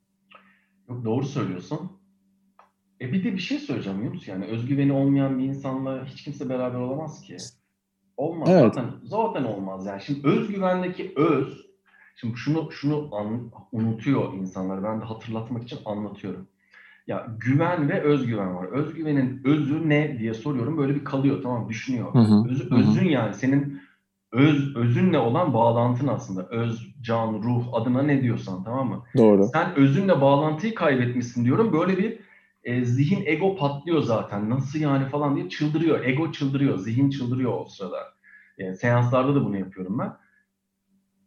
[0.88, 1.81] Yok, doğru söylüyorsun.
[3.00, 6.79] E bir de bir şey söyleyeceğim Yunus yani özgüveni olmayan bir insanla hiç kimse beraber
[6.79, 7.37] olamaz ki.
[8.16, 8.74] Olmaz Evet.
[8.74, 10.03] zaten zaten olmaz yani.
[10.03, 11.66] Şimdi özgüvendeki öz
[12.16, 14.85] şimdi şunu şunu an- unutuyor insanlar.
[14.85, 16.46] Ben de hatırlatmak için anlatıyorum.
[17.07, 18.66] Ya güven ve özgüven var.
[18.66, 20.79] Özgüvenin özü ne diye soruyorum.
[20.79, 22.14] Böyle bir kalıyor tamam düşünüyor.
[22.14, 22.79] Hı hı, Özü, hı hı.
[22.81, 23.81] özün yani senin
[24.33, 26.48] öz özünle olan bağlantın aslında.
[26.48, 29.03] Öz, can, ruh adına ne diyorsan tamam mı?
[29.16, 29.44] Doğru.
[29.53, 31.72] Sen özünle bağlantıyı kaybetmişsin diyorum.
[31.72, 32.18] Böyle bir
[32.64, 34.50] e, zihin ego patlıyor zaten.
[34.50, 36.05] Nasıl yani falan diye çıldırıyor.
[36.05, 36.79] Ego çıldırıyor.
[36.79, 38.14] Zihin çıldırıyor o sırada.
[38.59, 40.16] E, seanslarda da bunu yapıyorum ben.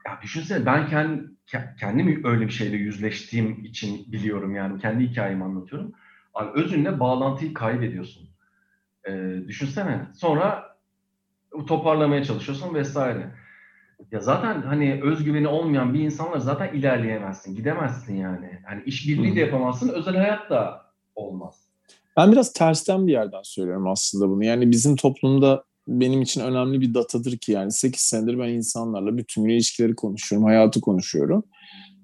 [0.06, 1.23] Ya düşünsene ben kendi,
[1.80, 4.82] kendim öyle bir şeyle yüzleştiğim için biliyorum yani.
[4.82, 5.91] Kendi hikayemi anlatıyorum.
[6.34, 8.30] Abi özünle bağlantıyı kaybediyorsun.
[9.08, 9.12] E,
[9.47, 10.08] düşünsene.
[10.13, 10.78] Sonra
[11.67, 13.32] toparlamaya çalışıyorsun vesaire.
[14.12, 18.60] Ya zaten hani özgüveni olmayan bir insanla zaten ilerleyemezsin, gidemezsin yani.
[18.65, 19.45] Hani işbirliği de Hı.
[19.45, 20.87] yapamazsın, özel hayat da
[21.17, 21.56] olmaz.
[22.17, 24.43] Ben biraz tersten bir yerden söylüyorum aslında bunu.
[24.43, 29.43] Yani bizim toplumda benim için önemli bir datadır ki yani 8 senedir ben insanlarla bütün
[29.43, 31.43] gün ilişkileri konuşuyorum, hayatı konuşuyorum.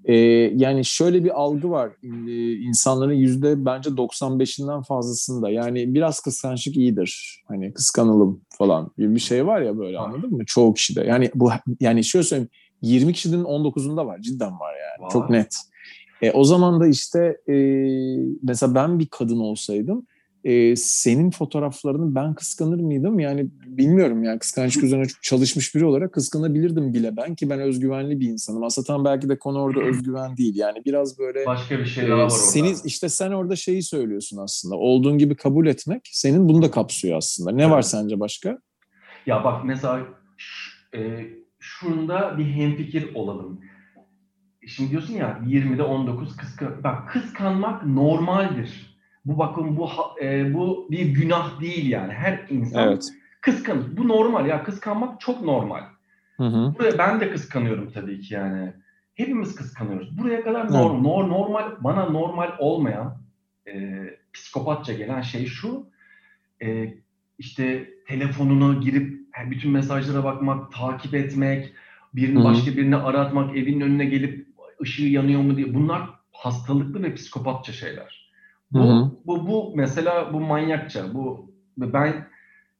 [0.05, 0.15] Ee,
[0.55, 1.91] yani şöyle bir algı var.
[2.03, 5.49] Ee, insanların yüzde bence 95'inden fazlasında.
[5.49, 7.43] Yani biraz kıskançlık iyidir.
[7.47, 10.45] Hani kıskanalım falan bir şey var ya böyle anladın mı?
[10.45, 11.03] Çoğu kişide.
[11.03, 12.49] Yani bu yani şöyle söyleyeyim
[12.81, 14.19] 20 kişinin 19'unda var.
[14.21, 15.05] Cidden var yani.
[15.05, 15.09] Var.
[15.11, 15.55] Çok net.
[16.23, 17.55] E, o zaman da işte e,
[18.43, 20.07] mesela ben bir kadın olsaydım
[20.43, 23.19] e, senin fotoğraflarını ben kıskanır mıydım?
[23.19, 28.19] Yani bilmiyorum yani kıskançlık üzerine çok çalışmış biri olarak kıskanabilirdim bile ben ki ben özgüvenli
[28.19, 28.63] bir insanım.
[28.63, 30.55] Aslında tam belki de konu orada özgüven değil.
[30.55, 32.35] Yani biraz böyle Başka bir şey e, daha var orada.
[32.35, 34.75] seni işte sen orada şeyi söylüyorsun aslında.
[34.75, 37.51] Olduğun gibi kabul etmek senin bunu da kapsıyor aslında.
[37.51, 37.85] Ne var Evet.
[37.85, 38.57] sence başka?
[39.25, 40.05] Ya bak mesela
[40.95, 41.25] e,
[41.59, 43.59] şunda bir hemfikir olalım.
[44.67, 46.83] Şimdi diyorsun ya 20'de 19 kıskan.
[46.83, 48.97] Bak kıskanmak normaldir.
[49.25, 49.89] Bu bakın bu
[50.21, 52.13] e, bu bir günah değil yani.
[52.13, 53.09] Her insan Evet.
[53.41, 53.97] kıskanır.
[53.97, 55.81] Bu normal ya kıskanmak çok normal.
[56.37, 56.73] Hı hı.
[56.79, 58.73] Buraya ben de kıskanıyorum tabii ki yani.
[59.15, 60.17] Hepimiz kıskanıyoruz.
[60.17, 63.17] Buraya kadar normal, nor- normal bana normal olmayan
[63.67, 65.87] e, psikopatça gelen şey şu.
[66.61, 66.93] E,
[67.37, 71.73] işte telefonuna girip bütün mesajlara bakmak, takip etmek,
[72.13, 72.43] birini Hı hı.
[72.43, 74.42] başka birini aratmak, evinin önüne gelip
[74.83, 75.73] ışığı yanıyor mu diye.
[75.73, 78.31] Bunlar hastalıklı ve psikopatça şeyler.
[78.71, 79.11] Bu, Hı hı.
[79.25, 81.13] bu, bu mesela bu manyakça.
[81.13, 82.27] Bu ben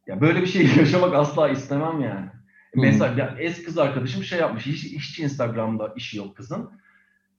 [0.08, 2.26] ya böyle bir şey yaşamak asla istemem yani.
[2.26, 2.82] Hı.
[2.82, 4.66] Mesela ya eski kız arkadaşım şey yapmış.
[4.66, 6.70] Hiç, işçi Instagram'da işi yok kızın.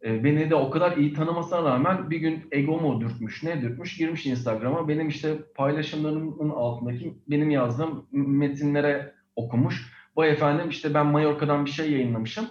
[0.05, 3.97] Ee, beni de o kadar iyi tanımasına rağmen bir gün ego mu dürtmüş ne dürtmüş
[3.97, 4.89] girmiş Instagram'a.
[4.89, 9.93] Benim işte paylaşımlarımın altındaki benim yazdığım metinlere okumuş.
[10.17, 12.45] Bu efendim işte ben Mallorca'dan bir şey yayınlamışım.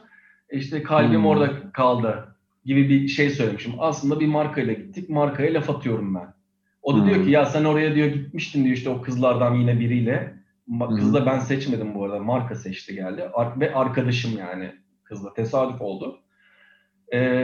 [0.54, 1.26] İşte kalbim Hmm.
[1.26, 2.36] orada kaldı
[2.66, 3.74] gibi bir şey söylemişim.
[3.80, 5.10] Aslında bir markayla gittik.
[5.10, 6.34] Markaya laf atıyorum ben.
[6.82, 7.10] O da Hmm.
[7.10, 10.34] diyor ki ya sen oraya diyor gitmiştin diyor işte o kızlardan yine biriyle.
[10.82, 10.96] Hı.
[10.96, 12.20] Kızı da ben seçmedim bu arada.
[12.20, 13.30] Marka seçti geldi.
[13.34, 14.72] Ar- ve arkadaşım yani
[15.04, 15.34] kızla.
[15.34, 16.20] Tesadüf oldu.
[17.14, 17.43] Ee,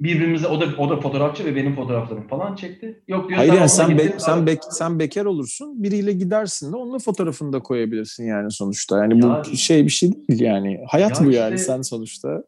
[0.00, 3.00] birbirimize o da o da fotoğrafçı ve benim fotoğraflarımı falan çekti.
[3.08, 5.82] Yok diyor Hayır yani sen be- sen bek- sen bekar olursun.
[5.82, 8.98] Biriyle gidersin de onunla fotoğrafını da koyabilirsin yani sonuçta.
[8.98, 10.80] Yani Ya- bu şey bir şey değil yani.
[10.88, 12.42] Hayat Ya bu yani işte- sen sonuçta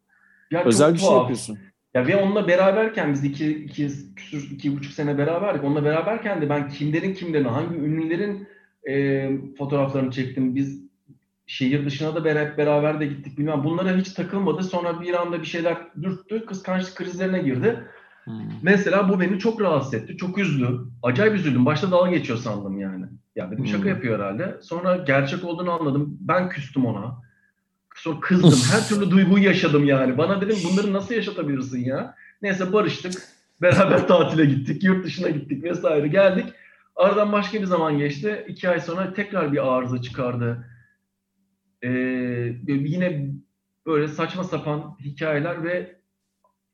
[0.51, 1.21] Ya özel bir şey tuhaf.
[1.21, 1.59] yapıyorsun.
[1.95, 5.65] Ya ve onunla beraberken biz iki, iki küsür, iki buçuk sene beraberdik.
[5.65, 8.47] Onunla beraberken de ben kimlerin kimlerin, hangi ünlülerin
[8.89, 10.55] e, fotoğraflarını çektim.
[10.55, 10.83] Biz
[11.47, 13.65] şehir dışına da beraber, beraber de gittik bilmem.
[13.65, 14.63] Bunlara hiç takılmadı.
[14.63, 16.47] Sonra bir anda bir şeyler dürttü.
[16.47, 17.85] Kıskançlık krizlerine girdi.
[18.63, 20.17] Mesela bu beni çok rahatsız etti.
[20.17, 20.81] Çok üzdü.
[21.03, 21.67] Acayip üzüldüm.
[21.67, 23.07] Başta dalga geçiyor sandım yani.
[23.37, 23.89] Ya dedim şaka Hmm.
[23.89, 24.57] yapıyor herhalde.
[24.63, 26.19] Sonra gerçek olduğunu anladım.
[26.21, 27.17] Ben küstüm ona.
[27.95, 28.51] Sonra kızdım.
[28.73, 30.19] Her türlü duyguyu yaşadım yani.
[30.19, 32.15] Bana dedim bunları nasıl yaşatabilirsin ya?
[32.43, 33.13] Neyse barıştık.
[33.63, 34.85] Beraber tatile gittik.
[34.85, 36.09] Yurt dışına gittik vesaire.
[36.09, 36.47] Geldik.
[36.97, 38.45] Aradan başka bir zaman geçti.
[38.49, 40.67] İki ay sonra tekrar bir arıza çıkardı.
[41.85, 41.89] Ee,
[42.69, 43.31] yine
[43.87, 45.97] böyle saçma sapan hikayeler ve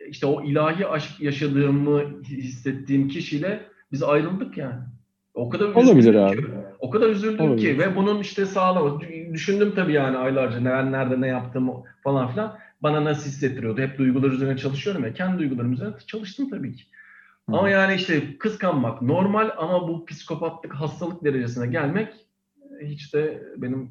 [0.08, 3.60] işte o ilahi aşk yaşadığımı hissettiğim kişiyle
[3.92, 4.80] biz ayrıldık yani.
[5.34, 6.36] O kadar Olabilir abi.
[6.36, 6.44] Ki,
[6.78, 7.74] o kadar üzüldüm Olabilir.
[7.74, 9.00] ki ve bunun işte sağlama
[9.32, 11.70] düşündüm tabii yani aylarca ben nerede ne yaptım
[12.04, 13.80] falan filan bana nasıl hissettiriyordu.
[13.80, 15.14] Hep duygular üzerine çalışıyorum ya.
[15.14, 16.84] Kendi duygularım üzerine çalıştım tabii ki.
[17.48, 17.56] Hı.
[17.56, 22.14] Ama yani işte kıskanmak normal ama bu psikopatlık hastalık derecesine gelmek
[22.82, 23.90] hiç de benim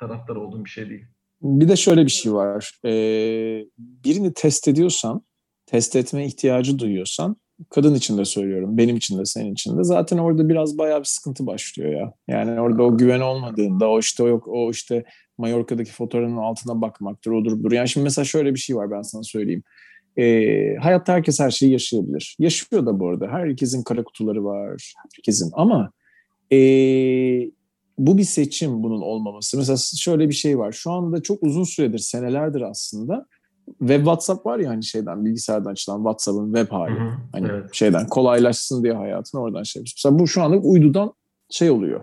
[0.00, 1.04] taraftar olduğum bir şey değil.
[1.42, 2.72] Bir de şöyle bir şey var.
[2.84, 5.22] Ee, birini test ediyorsan,
[5.66, 7.36] test etme ihtiyacı duyuyorsan,
[7.70, 11.04] kadın için de söylüyorum, benim için de senin için de zaten orada biraz bayağı bir
[11.04, 12.12] sıkıntı başlıyor ya.
[12.28, 15.04] Yani orada o güven olmadığında, o işte o yok, o işte
[15.38, 17.72] Mallorca'daki fotoğrafın altına bakmaktır, odur budur.
[17.72, 19.62] Yani şimdi mesela şöyle bir şey var ben sana söyleyeyim.
[20.16, 22.36] Ee, hayatta herkes her şeyi yaşayabilir.
[22.38, 23.26] Yaşıyor da bu arada.
[23.28, 24.94] Herkesin kara kutuları var.
[25.16, 25.50] Herkesin.
[25.52, 25.92] Ama
[26.52, 27.50] ee,
[28.06, 29.58] bu bir seçim bunun olmaması.
[29.58, 30.72] Mesela şöyle bir şey var.
[30.72, 33.26] Şu anda çok uzun süredir, senelerdir aslında
[33.78, 37.00] web WhatsApp var ya hani şeyden bilgisayardan açılan WhatsApp'ın web hali.
[37.00, 37.64] Hı hı, hani evet.
[37.72, 39.94] şeyden kolaylaşsın diye hayatın oradan şey yapmış.
[39.96, 41.12] Mesela bu şu anda uydudan
[41.50, 42.00] şey oluyor.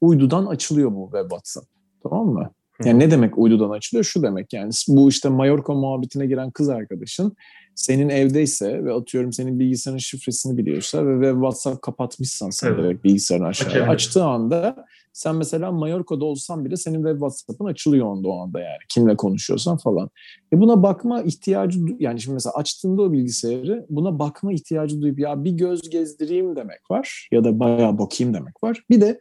[0.00, 1.66] Uydudan açılıyor bu web WhatsApp.
[2.02, 2.50] Tamam mı?
[2.84, 4.04] Yani ne demek uydudan açılıyor?
[4.04, 7.32] Şu demek yani bu işte Mallorca muhabbetine giren kız arkadaşın
[7.74, 12.78] senin evdeyse ve atıyorum senin bilgisayarın şifresini biliyorsa ve, ve WhatsApp kapatmışsan sen evet.
[12.78, 14.86] direkt bilgisayarını aşağıya açtığı anda
[15.18, 19.76] sen mesela Mallorca'da olsan bile senin web WhatsApp'ın açılıyor onda o anda yani kimle konuşuyorsan
[19.76, 20.10] falan.
[20.52, 25.44] E buna bakma ihtiyacı yani şimdi mesela açtığında o bilgisayarı buna bakma ihtiyacı duyup ya
[25.44, 28.84] bir göz gezdireyim demek var ya da bayağı bakayım demek var.
[28.90, 29.18] Bir de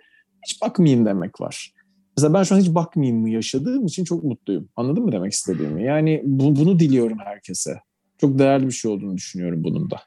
[0.48, 1.74] hiç bakmayayım demek var.
[2.18, 4.70] Mesela ben şu an hiç bakmayayım mı yaşadığım için çok mutluyum.
[4.76, 5.84] Anladın mı demek istediğimi?
[5.84, 7.80] Yani bu, bunu diliyorum herkese.
[8.18, 10.02] Çok değerli bir şey olduğunu düşünüyorum bunun da.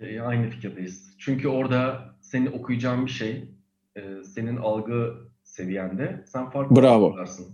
[0.00, 1.14] E, aynı fikirdeyiz.
[1.18, 3.59] Çünkü orada senin okuyacağın bir şey
[4.00, 7.06] e, senin algı seviyende sen farklı Bravo.
[7.06, 7.46] algılarsın.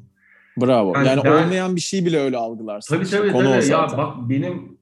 [0.60, 0.92] Bravo.
[0.94, 2.96] Yani, yani ben, olmayan bir şey bile öyle algılarsın.
[2.96, 3.32] Tabii tabii.
[3.32, 3.66] Konu tabii.
[3.66, 4.78] Ya bak benim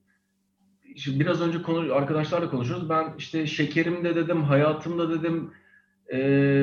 [0.96, 2.88] şimdi biraz önce konu arkadaşlarla konuşuyoruz.
[2.88, 5.50] Ben işte şekerimde dedim, hayatımda dedim,
[6.08, 6.18] e,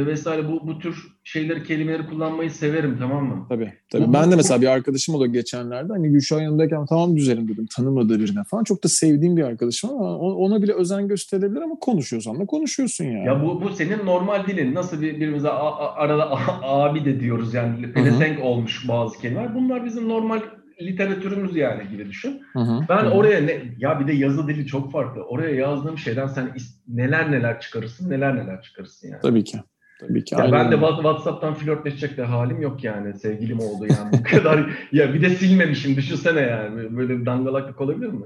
[0.05, 3.45] vesaire bu bu tür şeyleri kelimeleri kullanmayı severim tamam mı?
[3.49, 3.73] Tabii.
[3.91, 4.07] tabii.
[4.07, 8.19] Bu, ben de mesela bir arkadaşım oldu geçenlerde hani Gülşah'ın yanındayken tamam düzelim dedim tanımadığı
[8.19, 8.63] birine falan.
[8.63, 13.25] Çok da sevdiğim bir arkadaşım ama ona bile özen gösterebilir ama konuşuyorsan da konuşuyorsun yani.
[13.25, 14.75] Ya bu, bu senin normal dilin.
[14.75, 19.55] Nasıl bir, birimize a, a, arada a, abi de diyoruz yani pelesenk olmuş bazı kelimeler.
[19.55, 20.41] Bunlar bizim normal
[20.85, 22.41] literatürümüz yani gibi düşün.
[22.53, 23.09] Hı hı, ben hı.
[23.09, 25.23] oraya ne ya bir de yazı dili çok farklı.
[25.23, 26.55] Oraya yazdığım şeyden sen
[26.87, 29.21] neler neler çıkarırsın, neler neler çıkarırsın yani.
[29.21, 29.59] Tabii ki.
[29.99, 30.35] Tabii ki.
[30.35, 33.19] Ya ben de WhatsApp'tan flörtleşecek de halim yok yani.
[33.19, 34.11] Sevgilim oldu yani.
[34.19, 36.97] Bu kadar ya bir de silmemişim düşünsene yani.
[36.97, 38.25] Böyle bir dangalaklık olabilir mi?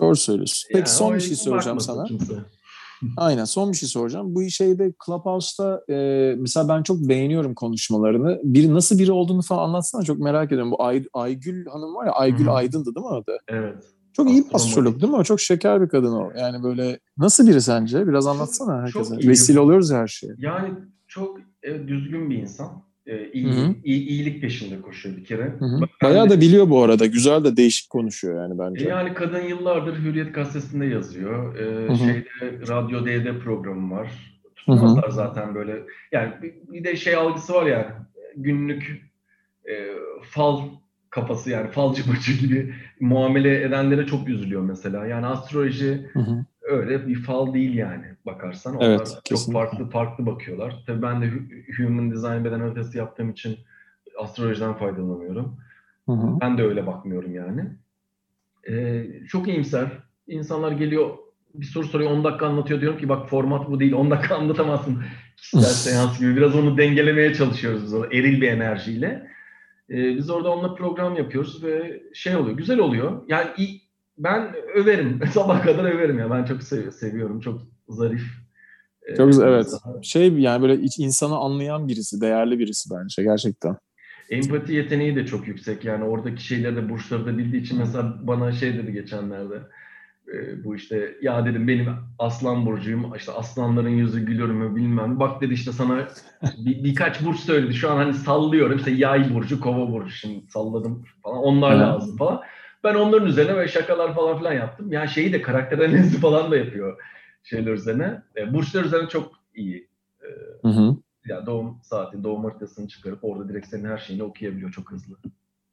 [0.00, 0.68] Doğru söylüyorsun.
[0.68, 2.04] Peki yani son bir şey soracağım sana.
[2.04, 2.34] Kimse.
[3.16, 4.34] Aynen son bir şey soracağım.
[4.34, 8.40] Bu şeyde Clubhouse'da e, mesela ben çok beğeniyorum konuşmalarını.
[8.44, 10.70] Bir nasıl biri olduğunu falan anlatsana çok merak ediyorum.
[10.70, 12.54] Bu Ay, Aygül Hanım var ya Aygül Hı-hı.
[12.54, 13.38] Aydın'dı değil mi adı?
[13.48, 13.84] Evet.
[14.12, 15.24] Çok iyi astrolog değil mi?
[15.24, 16.32] Çok şeker bir kadın o.
[16.38, 18.08] Yani böyle nasıl biri sence?
[18.08, 19.28] Biraz anlatsana herkese.
[19.28, 20.34] Vesile oluyoruz her şeye.
[20.38, 20.74] Yani
[21.08, 22.82] çok evet, düzgün bir insan.
[23.06, 25.44] Ee, iyi, iyi, iyilik peşinde koşuyor bir kere.
[25.58, 25.80] Hı hı.
[26.02, 27.06] Bayağı da biliyor bu arada.
[27.06, 28.86] Güzel de değişik konuşuyor yani bence.
[28.86, 31.54] E yani kadın yıllardır Hürriyet Gazetesi'nde yazıyor.
[31.88, 31.96] Hı.
[31.96, 34.40] Şeyde Radyo D'de programı var.
[34.56, 35.82] Tutmazlar zaten böyle.
[36.12, 37.86] Yani bir, bir de şey algısı var yani.
[38.36, 39.10] Günlük
[39.70, 39.74] e,
[40.22, 40.60] fal
[41.10, 45.06] kafası yani falcı bacı gibi muamele edenlere çok üzülüyor mesela.
[45.06, 46.44] Yani astroloji hı hı.
[46.70, 48.76] Öyle bir fal değil yani bakarsan.
[48.76, 49.52] Onlar evet, çok kesinlikle.
[49.52, 50.84] farklı farklı bakıyorlar.
[50.86, 51.30] Tabii ben de
[51.76, 53.58] human design beden ötesi yaptığım için
[54.18, 55.56] astrolojiden faydalanıyorum.
[56.06, 56.40] Hı hı.
[56.40, 57.64] Ben de öyle bakmıyorum yani.
[58.68, 59.88] Ee, çok iyimser.
[60.26, 61.10] İnsanlar geliyor
[61.54, 65.02] bir soru soruyor 10 dakika anlatıyor diyorum ki bak format bu değil 10 dakika anlatamazsın
[65.36, 69.30] kişisel seans gibi biraz onu dengelemeye çalışıyoruz biz eril bir enerjiyle.
[69.90, 73.22] Ee, biz orada onunla program yapıyoruz ve şey oluyor, güzel oluyor.
[73.28, 73.48] Yani
[74.24, 76.30] ben överim, sabah kadar överim ya.
[76.30, 78.22] Ben çok sev seviyorum, çok zarif.
[79.02, 79.66] E, çok güzel, evet.
[79.72, 80.02] Daha.
[80.02, 83.76] Şey yani böyle insanı anlayan birisi, değerli birisi bence gerçekten.
[84.30, 85.84] Empati yeteneği de çok yüksek.
[85.84, 89.58] Yani oradaki şeyleri de burçları da bildiği için mesela bana şey dedi geçenlerde
[90.34, 91.86] e, bu işte ya dedim benim
[92.18, 96.08] aslan burcuyum işte aslanların yüzü gülür mü bilmem bak dedi işte sana
[96.58, 101.04] bir, birkaç burç söyledi şu an hani sallıyorum işte yay burcu kova burcu şimdi salladım
[101.22, 102.40] falan onlar lazım falan
[102.84, 106.56] ben onların üzerine böyle şakalar falan filan yaptım yani şeyi de karakter analizi falan da
[106.56, 107.02] yapıyor
[107.42, 109.88] şeyler üzerine e, burçlar üzerine çok iyi
[110.22, 110.28] e,
[110.62, 110.96] hı hı.
[111.26, 115.16] yani doğum saati doğum haritasını çıkarıp orada direkt senin her şeyini okuyabiliyor çok hızlı.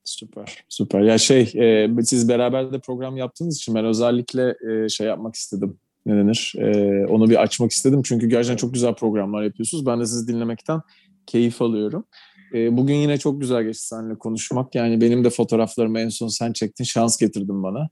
[0.03, 1.01] Süper, süper.
[1.01, 5.77] Ya şey, e, siz beraber de program yaptığınız için ben özellikle e, şey yapmak istedim.
[6.05, 6.53] Ne denir?
[6.57, 8.01] E, onu bir açmak istedim.
[8.01, 9.85] Çünkü gerçekten çok güzel programlar yapıyorsunuz.
[9.85, 10.81] Ben de sizi dinlemekten
[11.25, 12.05] keyif alıyorum.
[12.53, 14.75] E, bugün yine çok güzel geçti seninle konuşmak.
[14.75, 16.83] Yani benim de fotoğraflarımı en son sen çektin.
[16.83, 17.89] Şans getirdin bana.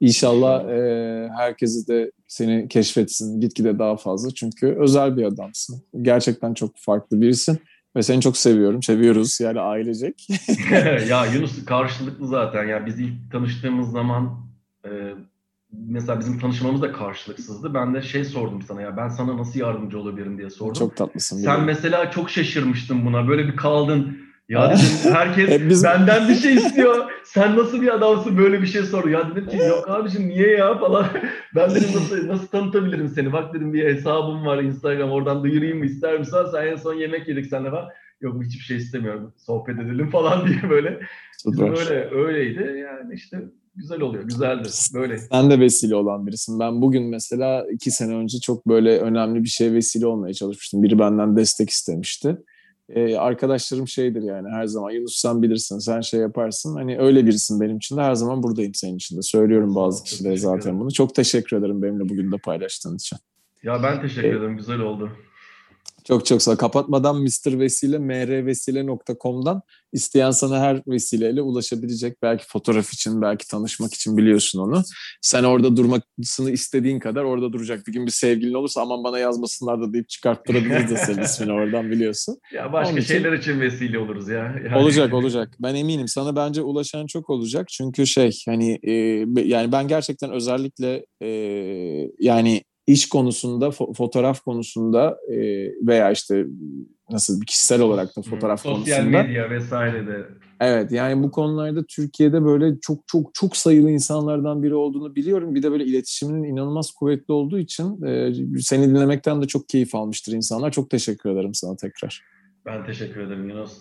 [0.00, 4.30] İnşallah e, herkesi de seni keşfetsin gitgide daha fazla.
[4.30, 5.82] Çünkü özel bir adamsın.
[6.02, 7.58] Gerçekten çok farklı birisin.
[7.96, 8.82] Ve seni çok seviyorum.
[8.82, 10.28] Seviyoruz yani ailecek.
[11.08, 12.64] ya Yunus karşılıklı zaten.
[12.64, 14.46] Ya biz ilk tanıştığımız zaman
[14.84, 14.90] e,
[15.88, 17.74] mesela bizim tanışmamız da karşılıksızdı.
[17.74, 20.74] Ben de şey sordum sana ya ben sana nasıl yardımcı olabilirim diye sordum.
[20.78, 21.36] Çok tatlısın.
[21.36, 21.64] Sen biliyorum.
[21.66, 23.28] mesela çok şaşırmıştın buna.
[23.28, 24.18] Böyle bir kaldın.
[24.48, 27.10] Ya dedim herkes Hep biz- benden bir şey istiyor.
[27.24, 29.08] Sen nasıl bir adamsın böyle bir şey sor.
[29.08, 31.06] Ya dedim ki yok abicim niye ya falan.
[31.54, 33.32] Ben dedim nasıl, nasıl tanıtabilirim seni?
[33.32, 36.36] Bak dedim bir hesabım var Instagram oradan duyurayım mı ister misin?
[36.52, 37.88] Sen en son yemek yedik seninle falan.
[38.20, 39.32] Yok hiçbir şey istemiyorum.
[39.36, 41.00] Sohbet edelim falan diye böyle.
[41.46, 41.90] Bizim Süper.
[41.96, 42.78] öyle öyleydi.
[42.78, 43.38] Yani işte
[43.76, 44.24] güzel oluyor.
[44.24, 44.68] Güzeldi.
[44.94, 45.18] Böyle.
[45.18, 46.58] Sen de vesile olan birisin.
[46.60, 50.82] Ben bugün mesela iki sene önce çok böyle önemli bir şeye vesile olmaya çalışmıştım.
[50.82, 52.36] Biri benden destek istemişti.
[52.88, 56.74] Ee, arkadaşlarım şeydir yani her zaman Yunus sen bilirsin sen şey yaparsın.
[56.76, 59.22] Hani öyle birisin benim için de her zaman buradayım senin için de.
[59.22, 60.80] Söylüyorum bazı çok kişilere zaten ederim.
[60.80, 60.92] bunu.
[60.92, 63.18] Çok teşekkür ederim benimle bugün de paylaştığın için.
[63.62, 64.56] Ya ben teşekkür E- ederim.
[64.56, 65.10] Güzel oldu.
[66.08, 66.56] Çok çok sağ ol.
[66.56, 67.58] Kapatmadan Mr.
[67.58, 72.22] Vesile mrvesile.com'dan isteyen sana her vesileyle ulaşabilecek.
[72.22, 74.82] Belki fotoğraf için, belki tanışmak için biliyorsun onu.
[75.22, 77.86] Sen orada durmasını istediğin kadar orada duracak.
[77.86, 81.90] Bir gün bir sevgilin olursa aman bana yazmasınlar da deyip çıkarttırabiliriz de senin ismini oradan
[81.90, 82.38] biliyorsun.
[82.52, 84.54] Ya başka Onun için- şeyler için vesile oluruz ya.
[84.64, 85.54] Yani- Olacak olacak.
[85.60, 87.68] Ben eminim sana bence ulaşan çok olacak.
[87.68, 88.92] Çünkü şey hani e,
[89.44, 91.28] yani ben gerçekten özellikle e,
[92.20, 95.36] yani iş konusunda fo- fotoğraf konusunda e,
[95.86, 96.46] veya işte
[97.10, 100.28] nasıl bir kişisel olarak da fotoğraf Sosyal konusunda medya vesaire de.
[100.60, 105.54] evet yani bu konularda Türkiye'de böyle çok çok çok sayılı insanlardan biri olduğunu biliyorum.
[105.54, 110.32] Bir de böyle iletişiminin inanılmaz kuvvetli olduğu için e, seni dinlemekten de çok keyif almıştır
[110.32, 110.70] insanlar.
[110.70, 112.22] Çok teşekkür ederim sana tekrar.
[112.66, 113.72] Ben teşekkür ederim Yunus.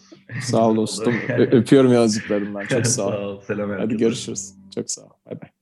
[0.41, 1.21] Sağ ol dostum.
[1.37, 2.65] Öpüyorum yazıklarından.
[2.65, 3.41] Çok sağ ol.
[3.41, 4.53] Selam Hadi görüşürüz.
[4.75, 5.09] Çok sağ ol.
[5.25, 5.54] Bay bay.